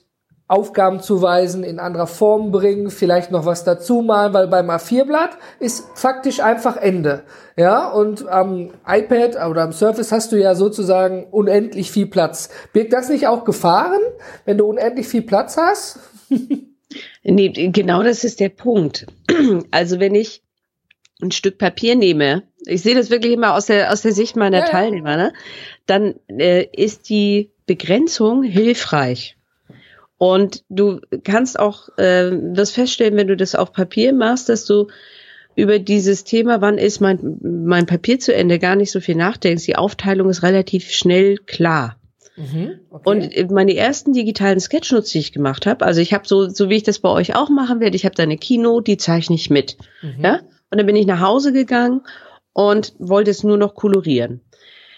[0.47, 5.87] Aufgaben zuweisen, in anderer Form bringen, vielleicht noch was dazu malen, weil beim A4-Blatt ist
[5.95, 7.23] faktisch einfach Ende.
[7.57, 12.49] Ja, und am iPad oder am Surface hast du ja sozusagen unendlich viel Platz.
[12.73, 14.01] Birgt das nicht auch Gefahren,
[14.45, 15.99] wenn du unendlich viel Platz hast?
[17.23, 19.07] nee, genau das ist der Punkt.
[19.71, 20.43] Also wenn ich
[21.21, 24.59] ein Stück Papier nehme, ich sehe das wirklich immer aus der, aus der Sicht meiner
[24.59, 25.33] ja, Teilnehmer, ne?
[25.85, 29.37] dann äh, ist die Begrenzung hilfreich.
[30.17, 34.87] Und du kannst auch äh, das feststellen, wenn du das auf Papier machst, dass du
[35.55, 39.65] über dieses Thema, wann ist mein, mein Papier zu Ende, gar nicht so viel nachdenkst.
[39.65, 41.97] Die Aufteilung ist relativ schnell klar.
[42.35, 43.09] Mhm, okay.
[43.09, 46.75] Und meine ersten digitalen Sketchnotes, die ich gemacht habe, also ich habe so, so wie
[46.75, 49.49] ich das bei euch auch machen werde, ich habe da eine Keynote, die zeichne ich
[49.49, 49.77] mit.
[50.01, 50.23] Mhm.
[50.23, 50.39] Ja?
[50.69, 52.01] Und dann bin ich nach Hause gegangen
[52.51, 54.41] und wollte es nur noch kolorieren.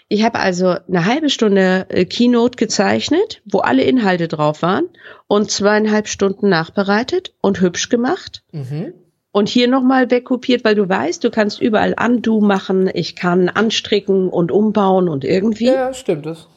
[0.10, 4.86] Ich habe also eine halbe Stunde äh, Keynote gezeichnet, wo alle Inhalte drauf waren
[5.28, 8.44] und zweieinhalb Stunden nachbereitet und hübsch gemacht.
[8.52, 8.94] Mhm.
[9.32, 14.30] Und hier nochmal wegkopiert, weil du weißt, du kannst überall Undo machen, ich kann anstricken
[14.30, 15.68] und umbauen und irgendwie.
[15.68, 16.48] Ja, stimmt es.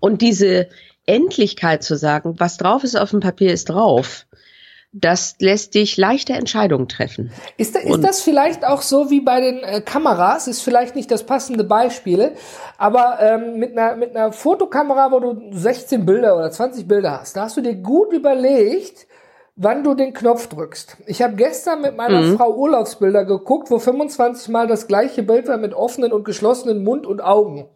[0.00, 0.68] Und diese
[1.06, 4.26] Endlichkeit zu sagen, was drauf ist auf dem Papier, ist drauf
[4.98, 7.30] das lässt dich leichte Entscheidungen treffen.
[7.58, 10.48] Ist, da, ist das vielleicht auch so wie bei den äh, Kameras?
[10.48, 12.32] Ist vielleicht nicht das passende Beispiel,
[12.78, 17.36] aber ähm, mit, einer, mit einer Fotokamera, wo du 16 Bilder oder 20 Bilder hast,
[17.36, 19.06] da hast du dir gut überlegt,
[19.54, 20.96] wann du den Knopf drückst.
[21.06, 22.36] Ich habe gestern mit meiner mhm.
[22.38, 27.06] Frau Urlaubsbilder geguckt, wo 25 Mal das gleiche Bild war mit offenen und geschlossenen Mund
[27.06, 27.68] und Augen.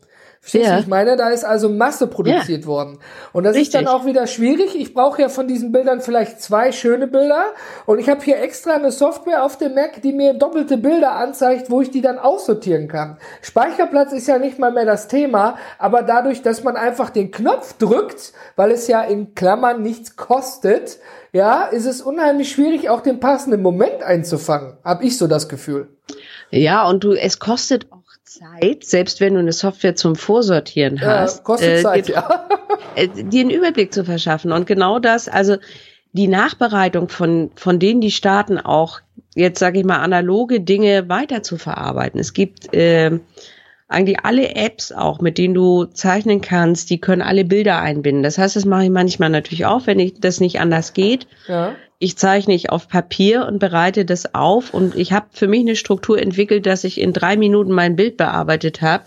[0.42, 0.78] Verstehst du, ja.
[0.78, 1.16] ich meine?
[1.16, 2.66] Da ist also Masse produziert ja.
[2.66, 2.98] worden.
[3.32, 3.74] Und das Richtig.
[3.74, 4.74] ist dann auch wieder schwierig.
[4.74, 7.52] Ich brauche ja von diesen Bildern vielleicht zwei schöne Bilder.
[7.84, 11.70] Und ich habe hier extra eine Software auf dem Mac, die mir doppelte Bilder anzeigt,
[11.70, 13.18] wo ich die dann aussortieren kann.
[13.42, 17.74] Speicherplatz ist ja nicht mal mehr das Thema, aber dadurch, dass man einfach den Knopf
[17.76, 21.00] drückt, weil es ja in Klammern nichts kostet,
[21.32, 24.78] ja, ist es unheimlich schwierig, auch den passenden Moment einzufangen.
[24.84, 25.88] Hab ich so das Gefühl.
[26.50, 27.99] Ja, und du, es kostet auch
[28.30, 32.48] Zeit, selbst wenn du eine Software zum Vorsortieren hast, ja, kostet äh, Zeit, dir, ja.
[32.94, 34.52] äh, dir einen Überblick zu verschaffen.
[34.52, 35.56] Und genau das, also
[36.12, 39.00] die Nachbereitung von, von denen, die starten, auch
[39.34, 42.20] jetzt sage ich mal analoge Dinge weiter zu verarbeiten.
[42.20, 43.18] Es gibt äh,
[43.88, 48.22] eigentlich alle Apps auch, mit denen du zeichnen kannst, die können alle Bilder einbinden.
[48.22, 51.26] Das heißt, das mache ich manchmal natürlich auch, wenn ich das nicht anders geht.
[51.48, 55.60] Ja ich zeichne ich auf Papier und bereite das auf und ich habe für mich
[55.60, 59.04] eine Struktur entwickelt, dass ich in drei Minuten mein Bild bearbeitet habe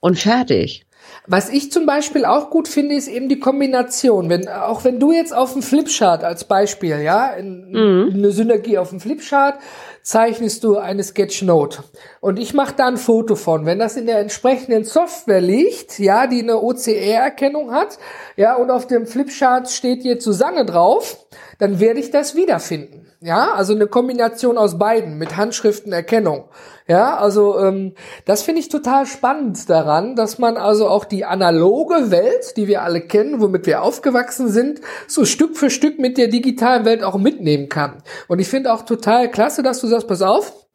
[0.00, 0.84] und fertig.
[1.26, 4.28] Was ich zum Beispiel auch gut finde, ist eben die Kombination.
[4.28, 8.12] Wenn, auch wenn du jetzt auf dem Flipchart als Beispiel, ja, in, mhm.
[8.14, 9.58] eine Synergie auf dem Flipchart
[10.02, 11.82] zeichnest du eine Sketchnote
[12.20, 13.66] und ich mache da ein Foto von.
[13.66, 17.98] Wenn das in der entsprechenden Software liegt, ja, die eine OCR-Erkennung hat,
[18.36, 21.26] ja, und auf dem Flipchart steht hier Susanne drauf,
[21.58, 23.06] dann werde ich das wiederfinden.
[23.20, 26.44] Ja, also eine Kombination aus beiden mit Handschriftenerkennung.
[26.86, 27.94] Ja, also ähm,
[28.26, 32.82] das finde ich total spannend daran, dass man also auch die analoge Welt, die wir
[32.82, 37.18] alle kennen, womit wir aufgewachsen sind, so Stück für Stück mit der digitalen Welt auch
[37.18, 38.04] mitnehmen kann.
[38.28, 40.67] Und ich finde auch total klasse, dass du sagst, pass auf,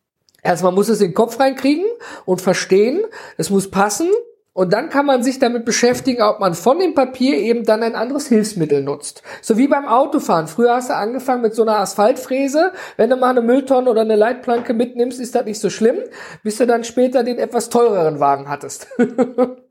[0.43, 1.85] erstmal muss es in den Kopf reinkriegen
[2.25, 3.03] und verstehen,
[3.37, 4.09] es muss passen
[4.55, 7.95] Und dann kann man sich damit beschäftigen, ob man von dem Papier eben dann ein
[7.95, 9.23] anderes Hilfsmittel nutzt.
[9.41, 10.47] So wie beim Autofahren.
[10.47, 12.71] Früher hast du angefangen mit so einer Asphaltfräse.
[12.95, 15.97] Wenn du mal eine Mülltonne oder eine Leitplanke mitnimmst, ist das nicht so schlimm,
[16.43, 18.87] bis du dann später den etwas teureren Wagen hattest.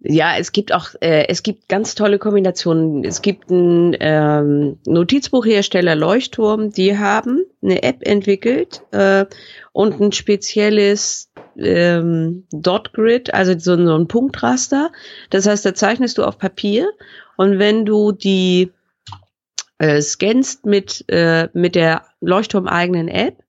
[0.00, 3.04] Ja, es gibt auch, äh, es gibt ganz tolle Kombinationen.
[3.04, 9.26] Es gibt einen ähm, Notizbuchhersteller Leuchtturm, die haben eine App entwickelt äh,
[9.72, 14.92] und ein spezielles ähm, Dot Grid, also so, so ein Punktraster.
[15.30, 16.88] Das heißt, da zeichnest du auf Papier
[17.36, 18.70] und wenn du die
[19.78, 23.42] äh, scannst mit mit, mit der Leuchtturm eigenen App,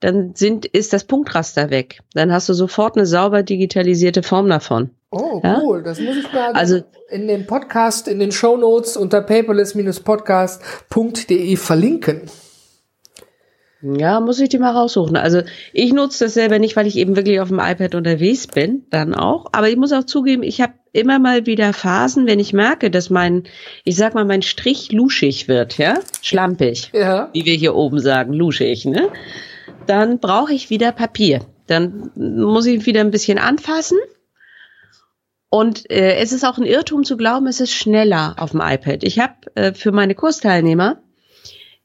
[0.00, 2.00] dann sind, ist das Punktraster weg.
[2.14, 4.90] Dann hast du sofort eine sauber digitalisierte Form davon.
[5.12, 5.78] Oh, cool.
[5.78, 5.84] Ja?
[5.84, 12.22] Das muss ich mal also, in dem Podcast, in den Show Notes unter paperless-podcast.de verlinken.
[13.82, 15.16] Ja, muss ich die mal raussuchen.
[15.16, 18.84] Also ich nutze das selber nicht, weil ich eben wirklich auf dem iPad unterwegs bin,
[18.90, 19.46] dann auch.
[19.52, 23.10] Aber ich muss auch zugeben, ich habe immer mal wieder Phasen, wenn ich merke, dass
[23.10, 23.44] mein,
[23.84, 27.30] ich sag mal, mein Strich luschig wird, ja, schlampig, ja.
[27.32, 29.10] wie wir hier oben sagen, luschig, ne?
[29.86, 31.40] dann brauche ich wieder Papier.
[31.66, 33.98] Dann muss ich wieder ein bisschen anfassen.
[35.54, 39.04] Und äh, es ist auch ein Irrtum zu glauben, es ist schneller auf dem iPad.
[39.04, 41.02] Ich habe äh, für meine Kursteilnehmer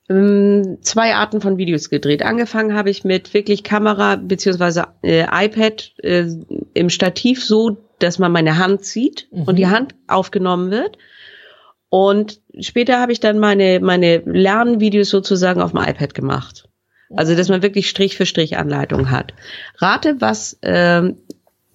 [0.07, 2.23] ähm, zwei Arten von Videos gedreht.
[2.23, 6.27] Angefangen habe ich mit wirklich Kamera beziehungsweise äh, iPad äh,
[6.75, 9.43] im Stativ so, dass man meine Hand sieht mhm.
[9.43, 10.97] und die Hand aufgenommen wird.
[11.89, 16.69] Und später habe ich dann meine meine Lernvideos sozusagen auf dem iPad gemacht.
[17.15, 19.33] Also, dass man wirklich Strich für Strich Anleitung hat.
[19.77, 21.17] Rate, was ähm,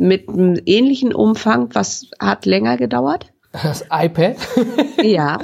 [0.03, 3.33] mit einem ähnlichen Umfang, was hat länger gedauert?
[3.53, 4.37] Das iPad?
[5.03, 5.38] ja.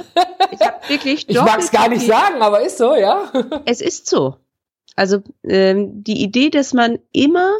[0.51, 1.25] Ich habe wirklich.
[1.29, 3.31] Ich mag es gar nicht sagen, aber ist so, ja.
[3.65, 4.35] es ist so.
[4.95, 7.51] Also ähm, die Idee, dass man immer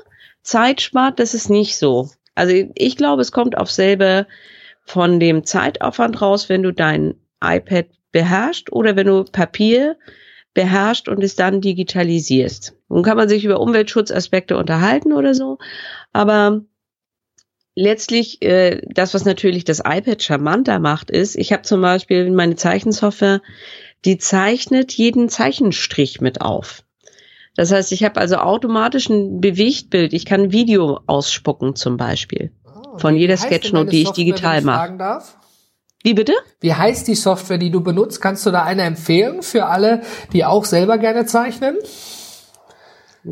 [0.41, 2.09] Zeit spart, das ist nicht so.
[2.35, 4.27] Also ich glaube, es kommt auf selber
[4.83, 9.97] von dem Zeitaufwand raus, wenn du dein iPad beherrschst oder wenn du Papier
[10.53, 12.75] beherrscht und es dann digitalisierst.
[12.89, 15.59] Nun kann man sich über Umweltschutzaspekte unterhalten oder so,
[16.11, 16.61] aber
[17.75, 22.55] letztlich äh, das, was natürlich das iPad charmanter macht, ist, ich habe zum Beispiel meine
[22.55, 23.41] Zeichensoftware,
[24.05, 26.83] die zeichnet jeden Zeichenstrich mit auf.
[27.55, 30.13] Das heißt, ich habe also automatisch ein Bewegtbild.
[30.13, 32.51] Ich kann ein Video ausspucken zum Beispiel.
[32.65, 35.21] Oh, von jeder Sketchnote, die ich digital mache.
[36.01, 36.33] Wie bitte?
[36.61, 38.21] Wie heißt die Software, die du benutzt?
[38.21, 40.01] Kannst du da eine empfehlen für alle,
[40.31, 41.75] die auch selber gerne zeichnen?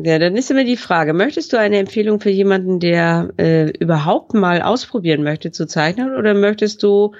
[0.04, 4.34] Ja, dann ist immer die Frage, möchtest du eine Empfehlung für jemanden, der äh, überhaupt
[4.34, 7.12] mal ausprobieren möchte zu zeichnen oder möchtest du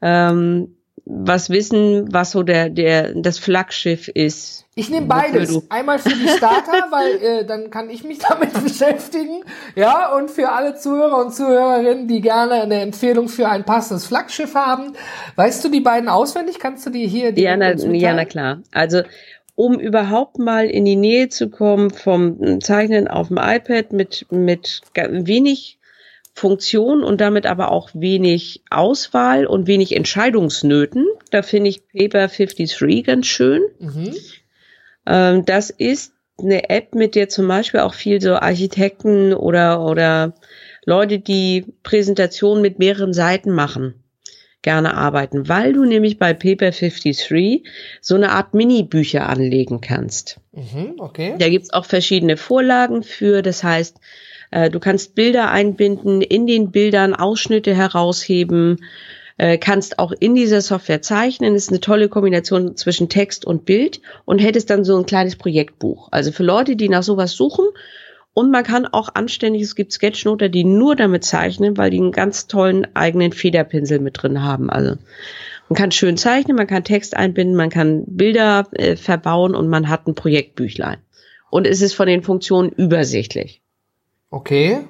[0.00, 4.64] ähm, was wissen, was so der, der, das Flaggschiff ist.
[4.74, 5.62] Ich nehme beides.
[5.68, 9.44] Einmal für die Starter, weil äh, dann kann ich mich damit beschäftigen.
[9.76, 14.54] Ja, und für alle Zuhörer und Zuhörerinnen, die gerne eine Empfehlung für ein passendes Flaggschiff
[14.54, 14.94] haben.
[15.36, 16.58] Weißt du die beiden auswendig?
[16.58, 17.32] Kannst du die hier?
[17.32, 18.62] Die ja, na, ja, na klar.
[18.72, 19.02] Also
[19.54, 24.80] um überhaupt mal in die Nähe zu kommen vom Zeichnen auf dem iPad mit, mit
[24.94, 25.78] wenig
[26.34, 31.06] Funktion und damit aber auch wenig Auswahl und wenig Entscheidungsnöten.
[31.30, 33.62] Da finde ich Paper 53 ganz schön.
[33.78, 34.14] Mhm.
[35.06, 40.34] Ähm, das ist eine App, mit der zum Beispiel auch viel so Architekten oder, oder
[40.84, 44.03] Leute, die Präsentationen mit mehreren Seiten machen,
[44.64, 47.62] gerne arbeiten, weil du nämlich bei Paper 53
[48.00, 50.40] so eine Art Mini-Bücher anlegen kannst.
[50.52, 51.34] Mhm, okay.
[51.38, 54.00] Da gibt's auch verschiedene Vorlagen für, das heißt,
[54.50, 58.80] äh, du kannst Bilder einbinden, in den Bildern Ausschnitte herausheben,
[59.36, 61.54] äh, kannst auch in dieser Software zeichnen.
[61.54, 65.36] Das ist eine tolle Kombination zwischen Text und Bild und hättest dann so ein kleines
[65.36, 66.08] Projektbuch.
[66.10, 67.66] Also für Leute, die nach sowas suchen.
[68.34, 72.10] Und man kann auch anständig, es gibt Sketchnoter, die nur damit zeichnen, weil die einen
[72.10, 74.70] ganz tollen eigenen Federpinsel mit drin haben.
[74.70, 74.96] Also
[75.68, 79.88] man kann schön zeichnen, man kann Text einbinden, man kann Bilder äh, verbauen und man
[79.88, 80.98] hat ein Projektbüchlein.
[81.48, 83.62] Und es ist von den Funktionen übersichtlich.
[84.30, 84.80] Okay.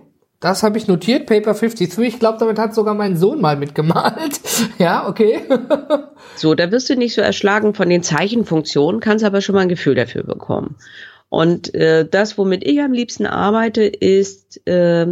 [0.41, 1.99] Das habe ich notiert, Paper 53.
[2.01, 4.41] Ich glaube, damit hat sogar mein Sohn mal mitgemalt.
[4.79, 5.41] ja, okay.
[6.37, 9.69] so, da wirst du nicht so erschlagen von den Zeichenfunktionen, kannst aber schon mal ein
[9.69, 10.77] Gefühl dafür bekommen.
[11.35, 15.07] Und äh, das, womit ich am liebsten arbeite, ist, äh,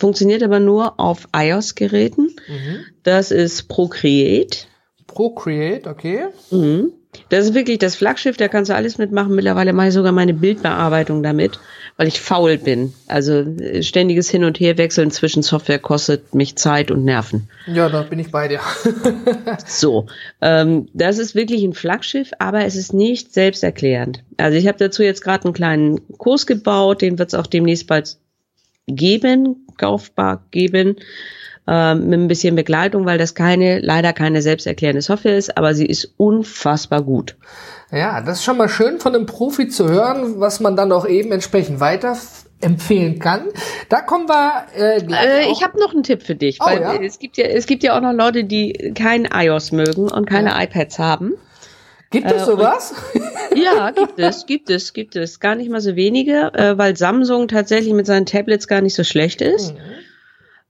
[0.00, 2.34] funktioniert aber nur auf iOS-Geräten.
[2.48, 2.86] Mhm.
[3.02, 4.60] Das ist Procreate.
[5.06, 6.28] Procreate, okay.
[6.50, 6.92] Mhm.
[7.28, 9.34] Das ist wirklich das Flaggschiff, da kannst du alles mitmachen.
[9.34, 11.58] Mittlerweile mache ich sogar meine Bildbearbeitung damit,
[11.96, 12.92] weil ich faul bin.
[13.08, 17.48] Also äh, ständiges Hin- und Herwechseln zwischen Software kostet mich Zeit und Nerven.
[17.66, 18.60] Ja, da bin ich bei dir.
[19.66, 20.06] so,
[20.40, 24.22] ähm, das ist wirklich ein Flaggschiff, aber es ist nicht selbsterklärend.
[24.36, 27.86] Also ich habe dazu jetzt gerade einen kleinen Kurs gebaut, den wird es auch demnächst
[27.86, 28.16] bald
[28.86, 30.96] geben, kaufbar geben
[31.66, 35.86] äh, mit ein bisschen Begleitung, weil das keine, leider keine selbsterklärende Software ist, aber sie
[35.86, 37.36] ist unfassbar gut.
[37.90, 41.06] Ja, das ist schon mal schön von einem Profi zu hören, was man dann auch
[41.06, 42.16] eben entsprechend weiter
[42.60, 43.42] empfehlen kann.
[43.88, 45.26] Da kommen wir äh, gleich.
[45.26, 46.94] Äh, ich habe noch einen Tipp für dich, oh, weil ja?
[46.94, 50.50] es gibt ja es gibt ja auch noch Leute, die kein iOS mögen und keine
[50.50, 50.62] ja.
[50.62, 51.34] iPads haben.
[52.10, 52.94] Gibt es äh, sowas?
[53.54, 55.40] ja, gibt es, gibt es, gibt es.
[55.40, 59.04] Gar nicht mal so wenige, äh, weil Samsung tatsächlich mit seinen Tablets gar nicht so
[59.04, 59.74] schlecht ist.
[59.74, 59.78] Mhm.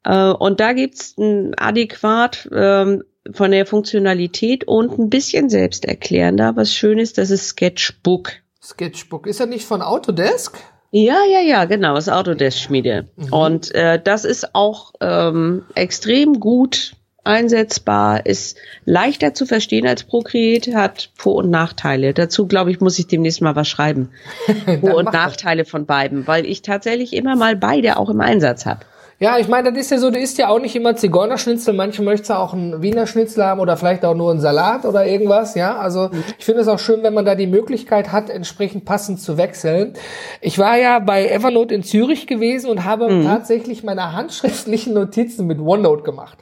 [0.06, 6.54] Äh, und da gibt's ein adäquat ähm, von der Funktionalität und ein bisschen selbsterklärender.
[6.54, 8.32] Was schön ist, das ist Sketchbook.
[8.62, 9.26] Sketchbook.
[9.26, 10.58] Ist er nicht von Autodesk?
[10.92, 13.08] Ja, ja, ja, genau, das Autodesk-Schmiede.
[13.16, 13.32] Mhm.
[13.32, 20.76] Und äh, das ist auch ähm, extrem gut einsetzbar, ist leichter zu verstehen als Procreate,
[20.76, 22.14] hat Vor- und Nachteile.
[22.14, 24.10] Dazu, glaube ich, muss ich demnächst mal was schreiben.
[24.80, 28.86] Vor- und Nachteile von beiden, weil ich tatsächlich immer mal beide auch im Einsatz habe.
[29.18, 32.02] Ja, ich meine, das ist ja so, du isst ja auch nicht immer Zigeunerschnitzel, manche
[32.02, 35.78] möchten auch einen Wiener Schnitzel haben oder vielleicht auch nur einen Salat oder irgendwas, ja.
[35.78, 39.38] Also ich finde es auch schön, wenn man da die Möglichkeit hat, entsprechend passend zu
[39.38, 39.94] wechseln.
[40.42, 43.24] Ich war ja bei Evernote in Zürich gewesen und habe mhm.
[43.24, 46.38] tatsächlich meine handschriftlichen Notizen mit OneNote gemacht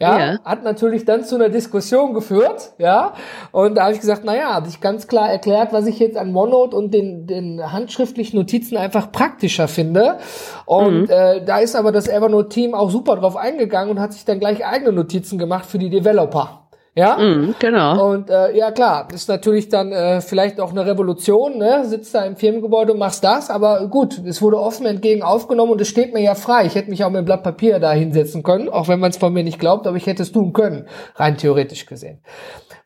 [0.00, 3.12] ja, ja, hat natürlich dann zu einer Diskussion geführt, ja,
[3.52, 6.34] und da habe ich gesagt, naja, habe ich ganz klar erklärt, was ich jetzt an
[6.34, 10.18] OneNote und den, den handschriftlichen Notizen einfach praktischer finde
[10.66, 11.10] und mhm.
[11.10, 14.64] äh, da ist aber das Evernote-Team auch super drauf eingegangen und hat sich dann gleich
[14.64, 16.69] eigene Notizen gemacht für die Developer.
[16.96, 18.12] Ja, mm, genau.
[18.12, 21.84] Und äh, ja klar, ist natürlich dann äh, vielleicht auch eine Revolution, ne?
[21.86, 25.80] Sitzt da im Firmengebäude und machst das, aber gut, es wurde offen entgegen aufgenommen und
[25.80, 26.66] es steht mir ja frei.
[26.66, 29.18] Ich hätte mich auch mit einem Blatt Papier da hinsetzen können, auch wenn man es
[29.18, 32.22] von mir nicht glaubt, aber ich hätte es tun können, rein theoretisch gesehen.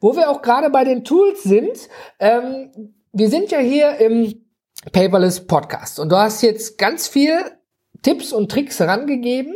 [0.00, 1.88] Wo wir auch gerade bei den Tools sind,
[2.20, 4.34] ähm, wir sind ja hier im
[4.92, 7.38] Paperless Podcast und du hast jetzt ganz viel
[8.02, 9.54] Tipps und Tricks herangegeben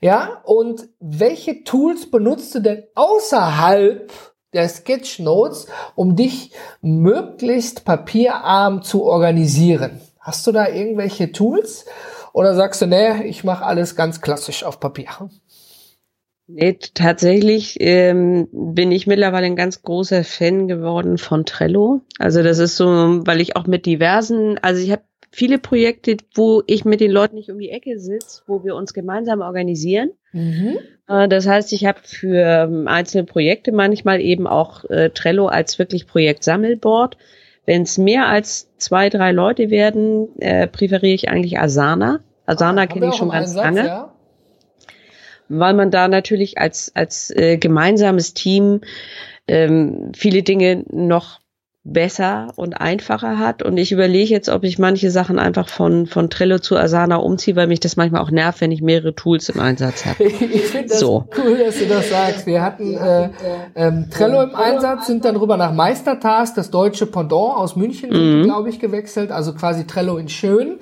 [0.00, 4.12] ja, und welche Tools benutzt du denn außerhalb
[4.52, 10.00] der Sketchnotes, um dich möglichst papierarm zu organisieren?
[10.20, 11.86] Hast du da irgendwelche Tools?
[12.32, 15.28] Oder sagst du, nee, ich mache alles ganz klassisch auf Papier?
[16.46, 22.02] Nee, tatsächlich ähm, bin ich mittlerweile ein ganz großer Fan geworden von Trello.
[22.18, 22.86] Also das ist so,
[23.26, 27.34] weil ich auch mit diversen, also ich habe viele Projekte, wo ich mit den Leuten
[27.34, 30.12] nicht um die Ecke sitze, wo wir uns gemeinsam organisieren.
[30.32, 30.78] Mhm.
[31.08, 35.78] Äh, das heißt, ich habe für ähm, einzelne Projekte manchmal eben auch äh, Trello als
[35.78, 37.16] wirklich Projektsammelboard.
[37.66, 42.20] Wenn es mehr als zwei, drei Leute werden, äh, präferiere ich eigentlich Asana.
[42.46, 43.86] Asana ah, kenne ich schon ganz Einsatz, lange.
[43.86, 44.14] Ja?
[45.48, 48.82] Weil man da natürlich als, als äh, gemeinsames Team
[49.48, 51.40] ähm, viele Dinge noch
[51.84, 53.62] besser und einfacher hat.
[53.62, 57.56] Und ich überlege jetzt, ob ich manche Sachen einfach von, von Trello zu Asana umziehe,
[57.56, 60.24] weil mich das manchmal auch nervt, wenn ich mehrere Tools im Einsatz habe.
[60.24, 61.28] ich finde das so.
[61.36, 62.46] cool, dass du das sagst.
[62.46, 63.28] Wir hatten äh,
[63.74, 68.44] ähm, Trello im Einsatz, sind dann rüber nach Meistertask, das deutsche Pendant aus München, mhm.
[68.44, 70.78] glaube ich, gewechselt, also quasi Trello in schön.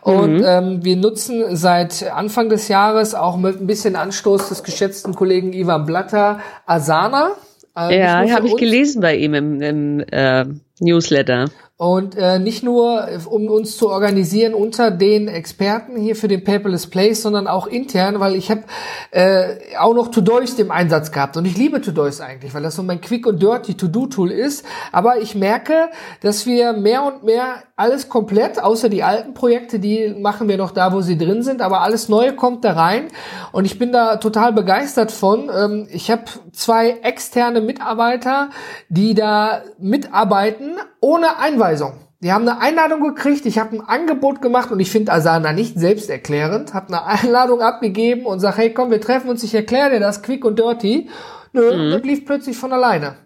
[0.00, 0.44] Und mhm.
[0.46, 5.52] ähm, wir nutzen seit Anfang des Jahres auch mit ein bisschen Anstoß des geschätzten Kollegen
[5.52, 7.32] Ivan Blatter Asana.
[7.76, 10.46] Äh, ja, habe ich gelesen bei ihm im, im äh,
[10.80, 11.50] Newsletter.
[11.78, 16.86] Und äh, nicht nur, um uns zu organisieren unter den Experten hier für den Paperless
[16.86, 18.62] Place, sondern auch intern, weil ich habe
[19.10, 21.36] äh, auch noch Todoist im Einsatz gehabt.
[21.36, 24.64] Und ich liebe Todoist eigentlich, weil das so mein Quick und Dirty To-Do-Tool ist.
[24.90, 25.90] Aber ich merke,
[26.22, 30.70] dass wir mehr und mehr alles komplett, außer die alten Projekte, die machen wir noch
[30.70, 33.08] da, wo sie drin sind, aber alles Neue kommt da rein.
[33.52, 35.50] Und ich bin da total begeistert von.
[35.54, 38.48] Ähm, ich habe zwei externe Mitarbeiter,
[38.88, 41.92] die da mitarbeiten, ohne Einweisung.
[42.20, 45.78] Die haben eine Einladung gekriegt, ich habe ein Angebot gemacht und ich finde Asana nicht
[45.78, 50.00] selbsterklärend, habe eine Einladung abgegeben und sage, hey komm, wir treffen uns, ich erkläre dir
[50.00, 51.10] das quick und dirty.
[51.52, 51.90] Nö, mhm.
[51.90, 53.16] das lief plötzlich von alleine.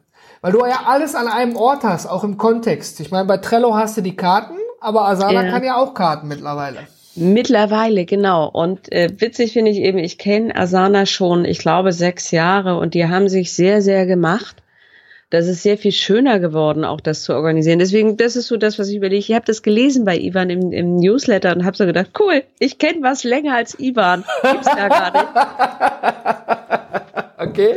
[0.41, 2.99] Weil du ja alles an einem Ort hast, auch im Kontext.
[3.01, 5.51] Ich meine, bei Trello hast du die Karten, aber Asana ja.
[5.51, 6.79] kann ja auch Karten mittlerweile.
[7.15, 8.49] Mittlerweile, genau.
[8.49, 12.95] Und äh, witzig finde ich eben, ich kenne Asana schon, ich glaube, sechs Jahre und
[12.95, 14.57] die haben sich sehr, sehr gemacht
[15.31, 17.79] das ist sehr viel schöner geworden, auch das zu organisieren.
[17.79, 19.21] Deswegen, das ist so das, was ich überlege.
[19.21, 22.79] Ich habe das gelesen bei Ivan im, im Newsletter und habe so gedacht, cool, ich
[22.79, 24.25] kenne was länger als Ivan.
[24.43, 25.29] Gibt's da gar nicht.
[27.51, 27.77] okay.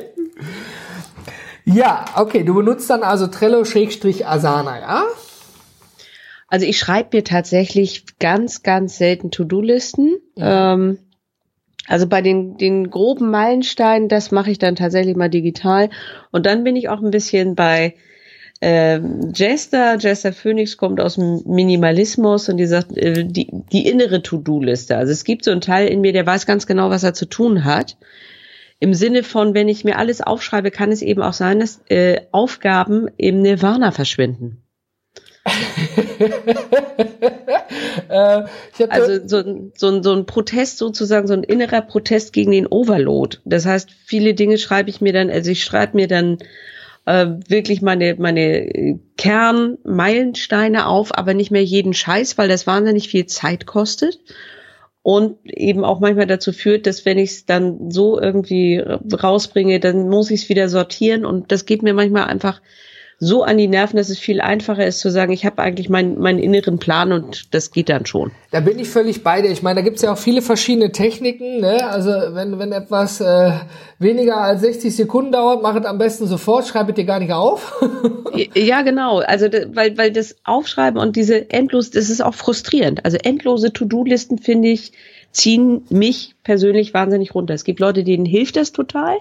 [1.65, 5.03] Ja, okay, du benutzt dann also Trello-Asana, ja?
[6.47, 10.17] Also ich schreibe mir tatsächlich ganz, ganz selten To-Do-Listen.
[10.35, 10.73] Ja.
[10.73, 10.97] Ähm,
[11.87, 15.89] also bei den, den groben Meilensteinen, das mache ich dann tatsächlich mal digital.
[16.31, 17.95] Und dann bin ich auch ein bisschen bei
[18.61, 18.99] äh,
[19.33, 19.97] Jester.
[19.99, 24.95] Jester Phoenix kommt aus dem Minimalismus und die sagt, äh, die, die innere To-Do-Liste.
[24.95, 27.25] Also es gibt so einen Teil in mir, der weiß ganz genau, was er zu
[27.25, 27.97] tun hat.
[28.79, 32.21] im Sinne von, wenn ich mir alles aufschreibe, kann es eben auch sein, dass äh,
[32.31, 34.63] Aufgaben im Nirvana verschwinden.
[38.09, 38.43] äh,
[38.89, 43.37] also so, so, so ein Protest sozusagen, so ein innerer Protest gegen den Overload.
[43.45, 46.37] Das heißt, viele Dinge schreibe ich mir dann, also ich schreibe mir dann
[47.05, 53.25] äh, wirklich meine, meine Kernmeilensteine auf, aber nicht mehr jeden Scheiß, weil das wahnsinnig viel
[53.25, 54.19] Zeit kostet
[55.03, 60.07] und eben auch manchmal dazu führt, dass wenn ich es dann so irgendwie rausbringe, dann
[60.07, 62.61] muss ich es wieder sortieren und das geht mir manchmal einfach
[63.23, 66.19] so an die Nerven, dass es viel einfacher ist zu sagen, ich habe eigentlich meinen,
[66.19, 68.31] meinen inneren Plan und das geht dann schon.
[68.51, 69.49] Da bin ich völlig bei dir.
[69.49, 71.61] Ich meine, da gibt's ja auch viele verschiedene Techniken.
[71.61, 71.87] Ne?
[71.89, 73.51] Also wenn, wenn etwas äh,
[73.97, 77.31] weniger als 60 Sekunden dauert, mach es am besten sofort, schreib es dir gar nicht
[77.31, 77.81] auf.
[78.55, 79.19] ja, genau.
[79.19, 83.05] Also weil, weil das Aufschreiben und diese endlos, das ist auch frustrierend.
[83.05, 84.91] Also endlose To-Do-Listen, finde ich,
[85.31, 87.53] ziehen mich persönlich wahnsinnig runter.
[87.53, 89.17] Es gibt Leute, denen hilft das total.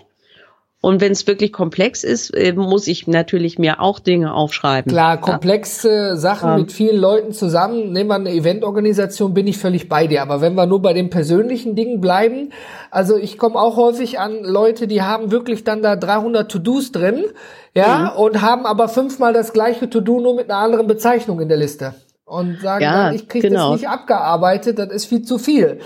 [0.83, 4.91] Und wenn es wirklich komplex ist, äh, muss ich natürlich mir auch Dinge aufschreiben.
[4.91, 6.17] Klar, komplexe ja.
[6.17, 6.59] Sachen ja.
[6.59, 10.23] mit vielen Leuten zusammen, nehmen wir eine Eventorganisation, bin ich völlig bei dir.
[10.23, 12.51] Aber wenn wir nur bei den persönlichen Dingen bleiben,
[12.91, 17.27] also ich komme auch häufig an Leute, die haben wirklich dann da 300 To-Dos drin,
[17.75, 18.21] ja, mhm.
[18.21, 21.95] und haben aber fünfmal das gleiche To-Do nur mit einer anderen Bezeichnung in der Liste
[22.25, 23.71] und sagen ja, dann, ich kriege genau.
[23.71, 25.79] das nicht abgearbeitet, das ist viel zu viel.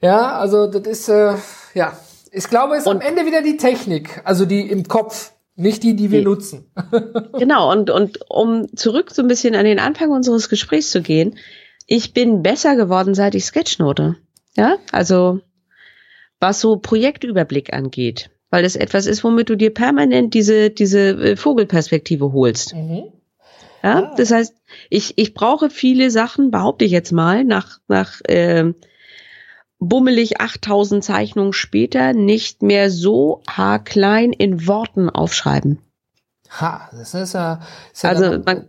[0.00, 1.32] Ja, also das ist äh,
[1.74, 1.92] ja
[2.34, 5.82] ich glaube, es ist und, am Ende wieder die Technik, also die im Kopf, nicht
[5.82, 6.70] die, die wir die, nutzen.
[7.38, 11.38] genau, und, und um zurück so ein bisschen an den Anfang unseres Gesprächs zu gehen,
[11.86, 14.16] ich bin besser geworden, seit ich Sketchnote.
[14.56, 15.40] Ja, also
[16.40, 21.36] was so Projektüberblick angeht, weil das etwas ist, womit du dir permanent diese, diese äh,
[21.36, 22.74] Vogelperspektive holst.
[22.74, 23.04] Mhm.
[23.82, 24.14] Ja, ah.
[24.16, 24.54] das heißt,
[24.90, 28.72] ich, ich brauche viele Sachen, behaupte ich jetzt mal, nach, nach äh,
[29.88, 35.78] bummelig 8000 Zeichnungen später nicht mehr so haarklein in Worten aufschreiben.
[36.50, 37.60] Ha, das ist ja.
[37.92, 38.68] Ist ja also man,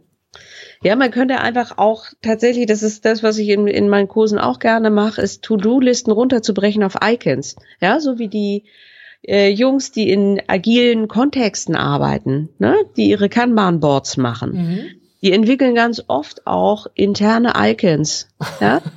[0.84, 4.40] ja, man könnte einfach auch tatsächlich, das ist das, was ich in, in meinen Kursen
[4.40, 7.56] auch gerne mache, ist To-Do-Listen runterzubrechen auf Icons.
[7.82, 8.66] Ja, so wie die
[9.28, 14.52] äh, Jungs, die in agilen Kontexten arbeiten, ne, die ihre Kanban-Boards machen.
[14.52, 14.80] Mhm.
[15.22, 18.28] Die entwickeln ganz oft auch interne Icons.
[18.60, 18.82] Ja.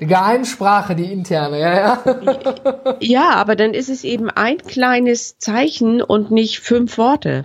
[0.00, 2.96] Die Geheimsprache, die interne, ja, ja.
[3.00, 7.44] ja, aber dann ist es eben ein kleines Zeichen und nicht fünf Worte.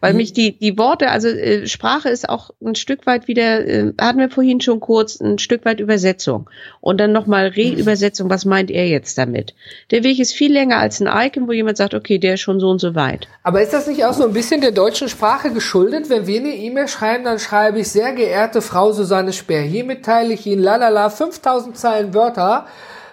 [0.00, 3.92] Weil mich die, die Worte, also äh, Sprache ist auch ein Stück weit wieder, äh,
[4.00, 6.48] hatten wir vorhin schon kurz, ein Stück weit Übersetzung.
[6.80, 9.54] Und dann nochmal Reübersetzung, was meint er jetzt damit?
[9.90, 12.60] Der Weg ist viel länger als ein Icon, wo jemand sagt, okay, der ist schon
[12.60, 13.28] so und so weit.
[13.42, 16.08] Aber ist das nicht auch so ein bisschen der deutschen Sprache geschuldet?
[16.08, 20.32] Wenn wir eine E-Mail schreiben, dann schreibe ich, sehr geehrte Frau Susanne Speer, hiermit teile
[20.32, 22.66] ich Ihnen lalala 5000 Zeilen Wörter,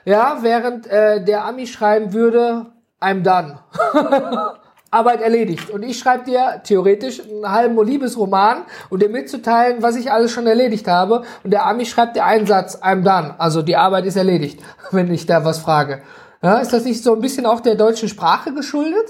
[0.05, 2.67] ja, während äh, der Ami schreiben würde,
[3.01, 3.59] I'm done.
[4.91, 5.69] Arbeit erledigt.
[5.69, 10.47] Und ich schreibe dir theoretisch einen halben Liebesroman und dir mitzuteilen, was ich alles schon
[10.47, 11.23] erledigt habe.
[11.43, 13.39] Und der Ami schreibt dir einen Satz, I'm done.
[13.39, 14.59] Also die Arbeit ist erledigt,
[14.91, 16.01] wenn ich da was frage.
[16.41, 19.09] Ja, ist das nicht so ein bisschen auch der deutschen Sprache geschuldet?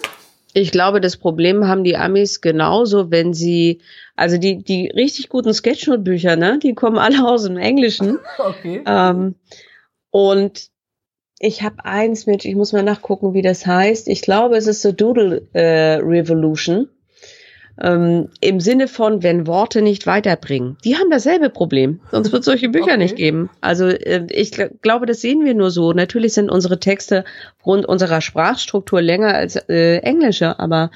[0.54, 3.82] Ich glaube, das Problem haben die Amis genauso, wenn sie,
[4.16, 8.18] also die, die richtig guten Sketchnote-Bücher, ne, die kommen alle aus dem Englischen.
[8.40, 8.82] Okay.
[8.86, 9.36] Ähm,
[10.10, 10.70] und
[11.40, 14.08] ich habe eins mit, ich muss mal nachgucken, wie das heißt.
[14.08, 16.90] Ich glaube, es ist so Doodle äh, Revolution.
[17.80, 20.78] Ähm, Im Sinne von, wenn Worte nicht weiterbringen.
[20.84, 22.00] Die haben dasselbe Problem.
[22.10, 22.98] Sonst wird es solche Bücher okay.
[22.98, 23.52] nicht geben.
[23.62, 25.94] Also äh, ich gl glaube, das sehen wir nur so.
[25.94, 27.24] Natürlich sind unsere Texte
[27.64, 30.90] rund unserer Sprachstruktur länger als äh, englische, aber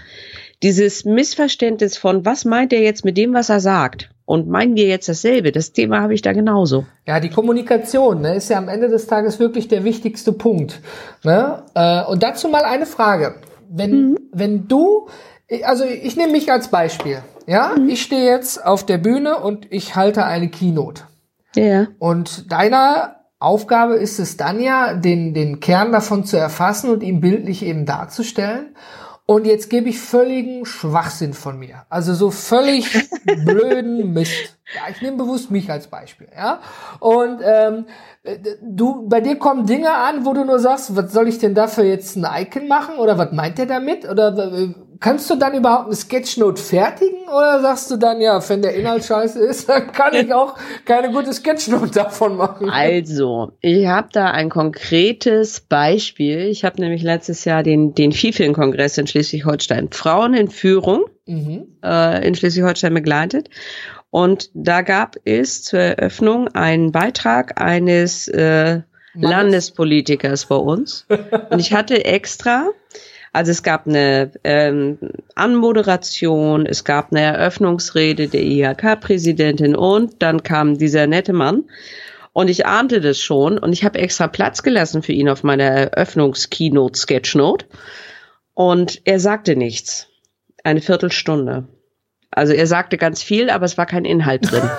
[0.64, 4.10] dieses Missverständnis von, was meint er jetzt mit dem, was er sagt?
[4.32, 5.52] Und meinen wir jetzt dasselbe?
[5.52, 6.86] Das Thema habe ich da genauso.
[7.06, 10.80] Ja, die Kommunikation ne, ist ja am Ende des Tages wirklich der wichtigste Punkt.
[11.26, 11.64] Ne?
[11.74, 13.36] Äh, und dazu mal eine Frage.
[13.70, 14.18] Wenn, mhm.
[14.32, 15.10] wenn du,
[15.64, 17.18] also ich nehme mich als Beispiel.
[17.46, 17.90] Ja, mhm.
[17.90, 21.04] ich stehe jetzt auf der Bühne und ich halte eine Keynote.
[21.58, 21.88] Ja.
[22.00, 27.20] Und deiner Aufgabe ist es dann ja, den, den Kern davon zu erfassen und ihn
[27.20, 28.78] bildlich eben darzustellen.
[29.32, 31.86] Und jetzt gebe ich völligen Schwachsinn von mir.
[31.88, 32.92] Also so völlig
[33.46, 34.58] blöden Mist.
[34.76, 36.60] Ja, ich nehme bewusst mich als Beispiel, ja.
[37.00, 37.86] Und ähm,
[38.62, 41.86] du, bei dir kommen Dinge an, wo du nur sagst, was soll ich denn dafür
[41.86, 42.96] jetzt ein Icon machen?
[42.98, 44.04] Oder was meint der damit?
[44.04, 47.28] Oder äh, kannst du dann überhaupt eine Sketchnote fertigen?
[47.28, 51.12] Oder sagst du dann, ja, wenn der Inhalt scheiße ist, dann kann ich auch keine
[51.12, 52.70] gute Sketchnote davon machen?
[52.70, 56.48] Also, ich habe da ein konkretes Beispiel.
[56.48, 61.68] Ich habe nämlich letztes Jahr den, den FIFIN-Kongress in Schleswig-Holstein Frauen in Führung mhm.
[61.84, 63.50] äh, in Schleswig-Holstein begleitet.
[64.12, 68.82] Und da gab es zur Eröffnung einen Beitrag eines äh,
[69.14, 71.06] Landespolitikers bei uns.
[71.50, 72.70] Und ich hatte extra
[73.34, 74.98] Also es gab eine ähm,
[75.36, 81.64] Anmoderation, es gab eine Eröffnungsrede der IHK-Präsidentin und dann kam dieser nette Mann.
[82.34, 85.66] Und ich ahnte das schon und ich habe extra Platz gelassen für ihn auf meiner
[85.66, 87.66] Eröffnungs-Keynote-Sketchnote.
[88.54, 90.08] Und er sagte nichts.
[90.64, 91.68] Eine Viertelstunde.
[92.30, 94.62] Also er sagte ganz viel, aber es war kein Inhalt drin.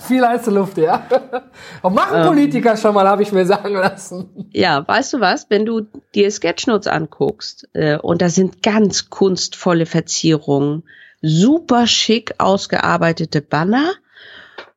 [0.00, 1.06] viel heiße Luft, ja.
[1.82, 4.48] Und machen ähm, Politiker schon mal, habe ich mir sagen lassen.
[4.52, 5.46] Ja, weißt du was?
[5.48, 10.84] Wenn du dir Sketchnotes anguckst äh, und da sind ganz kunstvolle Verzierungen,
[11.22, 13.92] super schick ausgearbeitete Banner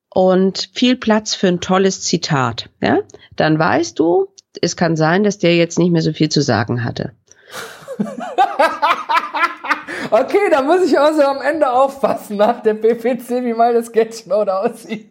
[0.10, 3.00] und viel Platz für ein tolles Zitat, ja,
[3.36, 4.28] dann weißt du,
[4.62, 7.14] es kann sein, dass der jetzt nicht mehr so viel zu sagen hatte.
[10.14, 15.10] Okay, da muss ich also am Ende aufpassen nach der PPC, wie meine Sketchnote aussieht.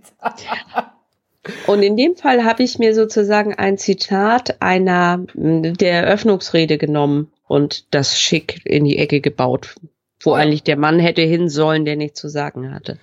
[1.67, 7.93] Und in dem Fall habe ich mir sozusagen ein Zitat einer der Eröffnungsrede genommen und
[7.93, 9.75] das schick in die Ecke gebaut,
[10.21, 13.01] wo eigentlich der Mann hätte hin sollen, der nichts zu sagen hatte.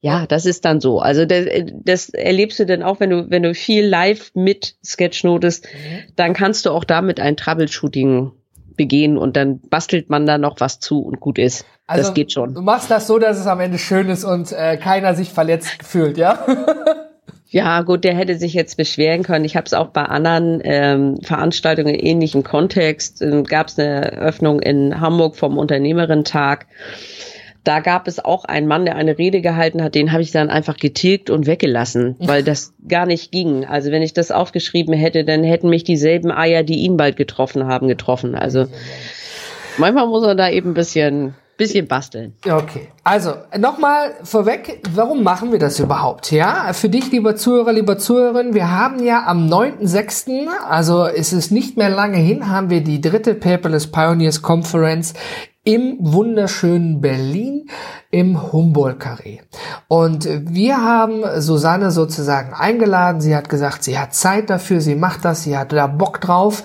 [0.00, 1.00] Ja, das ist dann so.
[1.00, 5.64] Also das, das erlebst du dann auch, wenn du, wenn du viel live mit Sketchnotest,
[5.64, 6.12] mhm.
[6.14, 8.30] dann kannst du auch damit ein Troubleshooting
[8.76, 11.64] begehen und dann bastelt man da noch was zu und gut ist.
[11.86, 12.54] Also, das geht schon.
[12.54, 15.82] Du machst das so, dass es am Ende schön ist und äh, keiner sich verletzt
[15.82, 16.38] fühlt, ja?
[17.48, 19.44] Ja, gut, der hätte sich jetzt beschweren können.
[19.44, 23.22] Ich habe es auch bei anderen ähm, Veranstaltungen in ähnlichem Kontext.
[23.22, 26.66] Ähm, Gab es eine Eröffnung in Hamburg vom Unternehmerentag.
[27.66, 30.50] Da gab es auch einen Mann, der eine Rede gehalten hat, den habe ich dann
[30.50, 33.64] einfach getilgt und weggelassen, weil das gar nicht ging.
[33.64, 37.66] Also wenn ich das aufgeschrieben hätte, dann hätten mich dieselben Eier, die ihn bald getroffen
[37.66, 38.36] haben, getroffen.
[38.36, 38.66] Also
[39.78, 42.34] manchmal muss er da eben ein bisschen bisschen basteln.
[42.44, 42.88] Okay.
[43.02, 46.30] Also, nochmal vorweg, warum machen wir das überhaupt?
[46.30, 51.50] Ja, für dich, lieber Zuhörer, lieber Zuhörerin, wir haben ja am 9.6., also ist es
[51.50, 55.14] nicht mehr lange hin, haben wir die dritte Paperless Pioneers Conference
[55.66, 57.68] im wunderschönen Berlin
[58.10, 59.40] im Humboldt-Carré.
[59.88, 63.20] Und wir haben Susanne sozusagen eingeladen.
[63.20, 66.62] Sie hat gesagt, sie hat Zeit dafür, sie macht das, sie hat da Bock drauf.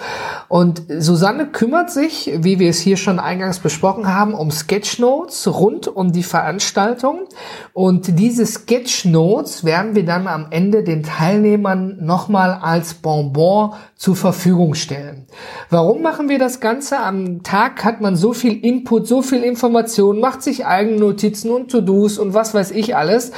[0.48, 5.88] Und Susanne kümmert sich, wie wir es hier schon eingangs besprochen haben, um Sketchnotes rund
[5.88, 7.28] um die Veranstaltung.
[7.74, 14.74] Und diese Sketchnotes werden wir dann am Ende den Teilnehmern nochmal als Bonbon zur Verfügung
[14.76, 15.28] stellen.
[15.70, 17.00] Warum machen wir das Ganze?
[17.00, 21.72] Am Tag hat man so viel Input, so viel Information, macht sich eigene Notizen und
[21.72, 23.32] To-Dos und was weiß ich alles.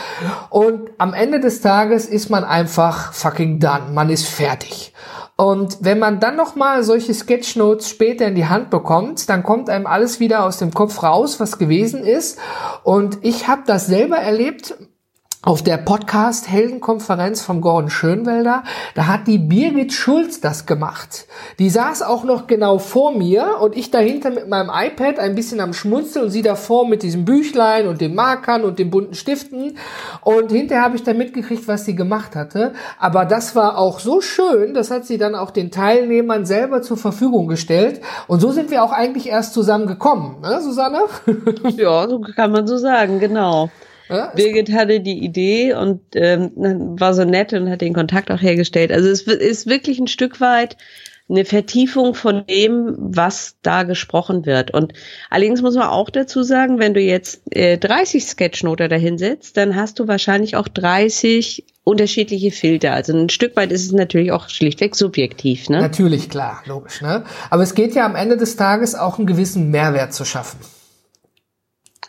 [0.49, 3.91] Und am Ende des Tages ist man einfach fucking done.
[3.93, 4.93] Man ist fertig.
[5.35, 9.87] Und wenn man dann nochmal solche Sketchnotes später in die Hand bekommt, dann kommt einem
[9.87, 12.37] alles wieder aus dem Kopf raus, was gewesen ist.
[12.83, 14.75] Und ich habe das selber erlebt
[15.45, 18.63] auf der Podcast-Heldenkonferenz von Gordon Schönwelder,
[18.95, 21.27] da hat die Birgit Schulz das gemacht.
[21.59, 25.59] Die saß auch noch genau vor mir und ich dahinter mit meinem iPad ein bisschen
[25.59, 29.77] am Schmunzeln und sie davor mit diesem Büchlein und den Markern und den bunten Stiften.
[30.21, 32.71] Und hinterher habe ich dann mitgekriegt, was sie gemacht hatte.
[32.97, 36.95] Aber das war auch so schön, das hat sie dann auch den Teilnehmern selber zur
[36.95, 37.99] Verfügung gestellt.
[38.27, 41.01] Und so sind wir auch eigentlich erst zusammengekommen, ne, Susanne?
[41.75, 43.69] Ja, so kann man so sagen, genau.
[44.09, 48.41] Ja, Birgit hatte die Idee und ähm, war so nett und hat den Kontakt auch
[48.41, 48.91] hergestellt.
[48.91, 50.77] Also es ist wirklich ein Stück weit
[51.29, 54.71] eine Vertiefung von dem, was da gesprochen wird.
[54.71, 54.93] Und
[55.29, 59.99] allerdings muss man auch dazu sagen, wenn du jetzt äh, 30 Sketchnoter dahinsetzt, dann hast
[59.99, 62.93] du wahrscheinlich auch 30 unterschiedliche Filter.
[62.93, 65.69] Also ein Stück weit ist es natürlich auch schlichtweg subjektiv.
[65.69, 65.81] Ne?
[65.81, 67.01] Natürlich, klar, logisch.
[67.01, 67.23] Ne?
[67.49, 70.59] Aber es geht ja am Ende des Tages auch einen gewissen Mehrwert zu schaffen.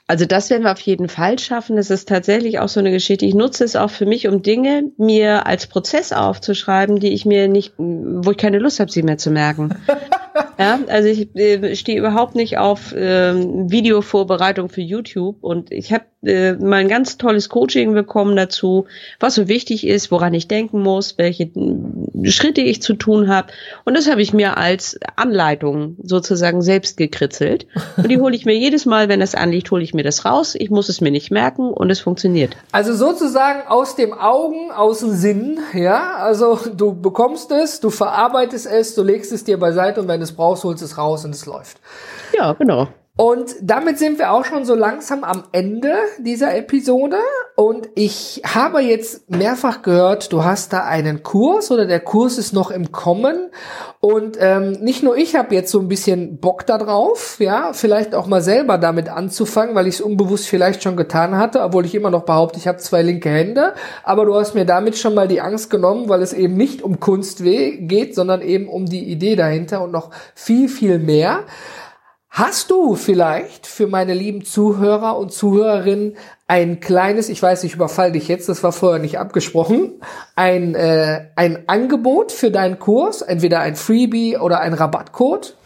[0.06, 1.78] Also das werden wir auf jeden Fall schaffen.
[1.78, 3.24] Es ist tatsächlich auch so eine Geschichte.
[3.24, 7.48] Ich nutze es auch für mich, um Dinge mir als Prozess aufzuschreiben, die ich mir
[7.48, 9.74] nicht, wo ich keine Lust habe, sie mehr zu merken.
[10.58, 16.04] ja, also ich äh, stehe überhaupt nicht auf äh, Videovorbereitung für YouTube und ich habe
[16.26, 18.86] äh, mal ein ganz tolles Coaching bekommen dazu,
[19.20, 21.50] was so wichtig ist, woran ich denken muss, welche
[22.24, 23.48] Schritte ich zu tun habe.
[23.84, 27.66] Und das habe ich mir als Anleitung sozusagen selbst gekritzelt.
[27.96, 30.54] Und die hole ich mir jedes Mal, wenn es anliegt, hole ich mir das raus.
[30.58, 32.56] Ich muss es mir nicht merken und es funktioniert.
[32.72, 36.16] Also sozusagen aus dem Augen, aus dem Sinn, ja.
[36.16, 40.34] Also du bekommst es, du verarbeitest es, du legst es dir beiseite und wenn es
[40.34, 41.78] brauchst, holst es raus und es läuft.
[42.36, 42.88] Ja, genau.
[43.16, 47.18] Und damit sind wir auch schon so langsam am Ende dieser Episode.
[47.54, 52.52] Und ich habe jetzt mehrfach gehört, du hast da einen Kurs oder der Kurs ist
[52.52, 53.50] noch im Kommen.
[54.00, 58.16] Und ähm, nicht nur ich habe jetzt so ein bisschen Bock da drauf, ja, vielleicht
[58.16, 61.94] auch mal selber damit anzufangen, weil ich es unbewusst vielleicht schon getan hatte, obwohl ich
[61.94, 63.74] immer noch behaupte, ich habe zwei linke Hände.
[64.02, 66.98] Aber du hast mir damit schon mal die Angst genommen, weil es eben nicht um
[66.98, 71.44] Kunst geht, sondern eben um die Idee dahinter und noch viel, viel mehr.
[72.36, 76.16] Hast du vielleicht für meine lieben Zuhörer und Zuhörerinnen
[76.48, 79.92] ein kleines, ich weiß, ich überfall dich jetzt, das war vorher nicht abgesprochen,
[80.34, 85.56] ein, äh, ein Angebot für deinen Kurs, entweder ein Freebie oder ein Rabattcode?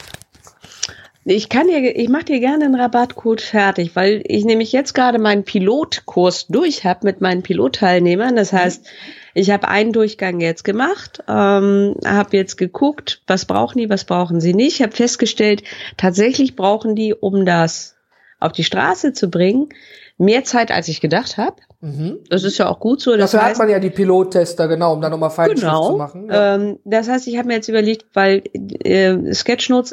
[1.31, 5.19] Ich kann dir, ich mache dir gerne einen Rabattcode fertig, weil ich nämlich jetzt gerade
[5.19, 8.35] meinen Pilotkurs durch habe mit meinen Pilotteilnehmern.
[8.35, 8.87] Das heißt,
[9.35, 14.41] ich habe einen Durchgang jetzt gemacht, ähm, habe jetzt geguckt, was brauchen die, was brauchen
[14.41, 14.81] sie nicht.
[14.81, 15.65] Habe festgestellt,
[15.99, 17.97] tatsächlich brauchen die, um das
[18.41, 19.69] auf die Straße zu bringen,
[20.17, 21.57] mehr Zeit, als ich gedacht habe.
[21.83, 22.21] Mhm.
[22.31, 23.19] Das ist ja auch gut so.
[23.19, 25.97] Das Dafür heißt, hat man ja die Pilottester, genau, um da nochmal Feinschliff genau, zu
[25.99, 26.29] machen.
[26.31, 26.55] Ja.
[26.55, 28.45] Ähm, das heißt, ich habe mir jetzt überlegt, weil
[28.83, 29.93] äh, Sketchnotes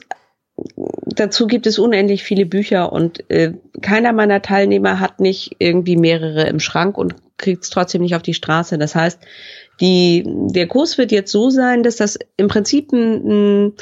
[1.06, 6.48] dazu gibt es unendlich viele Bücher und äh, keiner meiner Teilnehmer hat nicht irgendwie mehrere
[6.48, 8.78] im Schrank und kriegt es trotzdem nicht auf die Straße.
[8.78, 9.20] Das heißt,
[9.82, 13.74] die, der Kurs wird jetzt so sein, dass das im Prinzip ein, ein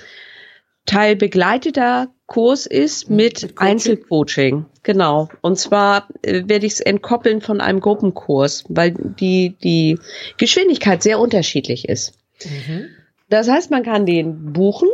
[0.86, 4.66] Teil begleiteter Kurs ist mit, mit Einzelcoaching.
[4.82, 5.30] Genau.
[5.42, 10.00] Und zwar äh, werde ich es entkoppeln von einem Gruppenkurs, weil die, die
[10.38, 12.18] Geschwindigkeit sehr unterschiedlich ist.
[12.44, 12.88] Mhm.
[13.30, 14.90] Das heißt, man kann den buchen.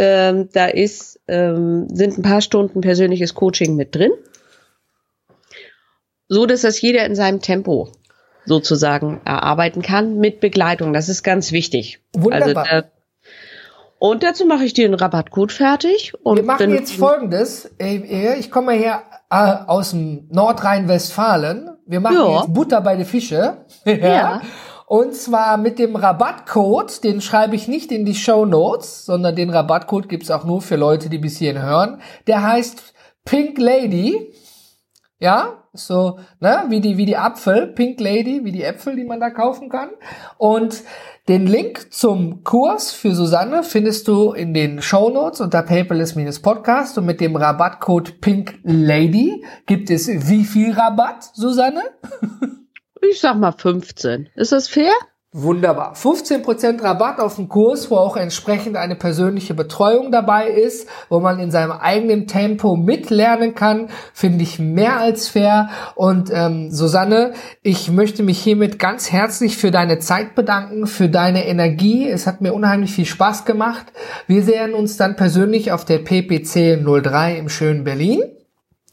[0.00, 4.12] Ähm, da ist, ähm, sind ein paar Stunden persönliches Coaching mit drin.
[6.28, 7.88] So dass das jeder in seinem Tempo
[8.44, 10.92] sozusagen erarbeiten kann mit Begleitung.
[10.92, 12.00] Das ist ganz wichtig.
[12.12, 12.64] Wunderbar.
[12.70, 12.90] Also, äh,
[13.98, 16.12] und dazu mache ich dir einen Rabattcode fertig.
[16.22, 17.68] Und Wir machen jetzt folgendes.
[17.78, 21.70] Ich komme her äh, aus dem Nordrhein-Westfalen.
[21.86, 22.38] Wir machen ja.
[22.38, 23.64] jetzt Butter bei den Fische.
[23.84, 23.94] ja.
[23.96, 24.42] ja.
[24.88, 29.50] Und zwar mit dem Rabattcode, den schreibe ich nicht in die Show Notes, sondern den
[29.50, 32.00] Rabattcode gibt's auch nur für Leute, die bis hierhin hören.
[32.26, 32.94] Der heißt
[33.26, 34.32] Pink Lady.
[35.20, 39.20] Ja, so, ne, wie die, wie die Apfel, Pink Lady, wie die Äpfel, die man
[39.20, 39.90] da kaufen kann.
[40.38, 40.82] Und
[41.28, 47.04] den Link zum Kurs für Susanne findest du in den Show Notes unter Paperless-Podcast und
[47.04, 51.82] mit dem Rabattcode Pink Lady gibt es wie viel Rabatt, Susanne?
[53.02, 54.28] Ich sag mal 15.
[54.34, 54.92] Ist das fair?
[55.32, 55.94] Wunderbar.
[55.94, 61.38] 15% Rabatt auf den Kurs, wo auch entsprechend eine persönliche Betreuung dabei ist, wo man
[61.38, 65.68] in seinem eigenen Tempo mitlernen kann, finde ich mehr als fair.
[65.96, 71.46] Und ähm, Susanne, ich möchte mich hiermit ganz herzlich für deine Zeit bedanken, für deine
[71.46, 72.08] Energie.
[72.08, 73.84] Es hat mir unheimlich viel Spaß gemacht.
[74.26, 78.37] Wir sehen uns dann persönlich auf der PPC 03 im schönen Berlin.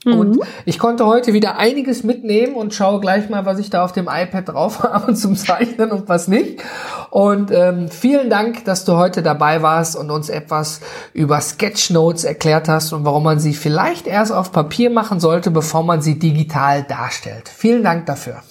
[0.06, 0.42] Und mhm.
[0.66, 4.08] ich konnte heute wieder einiges mitnehmen und schaue gleich mal, was ich da auf dem
[4.08, 6.62] iPad drauf habe zum Zeichnen und was nicht.
[7.10, 10.82] Und ähm, vielen Dank, dass du heute dabei warst und uns etwas
[11.14, 15.84] über Sketchnotes erklärt hast und warum man sie vielleicht erst auf Papier machen sollte, bevor
[15.84, 17.50] man sie digital darstellt.
[17.50, 18.44] Vielen Dank dafür.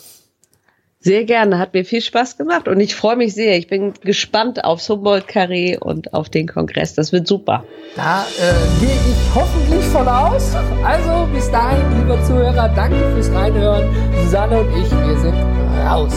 [1.04, 3.58] Sehr gerne, hat mir viel Spaß gemacht und ich freue mich sehr.
[3.58, 6.94] Ich bin gespannt aufs Humboldt-Carré und auf den Kongress.
[6.94, 7.62] Das wird super.
[7.94, 10.54] Da äh, gehe ich hoffentlich von aus.
[10.82, 13.86] Also bis dahin, lieber Zuhörer, danke fürs Reinhören.
[14.24, 15.34] Susanne und ich, wir sind
[15.86, 16.14] raus.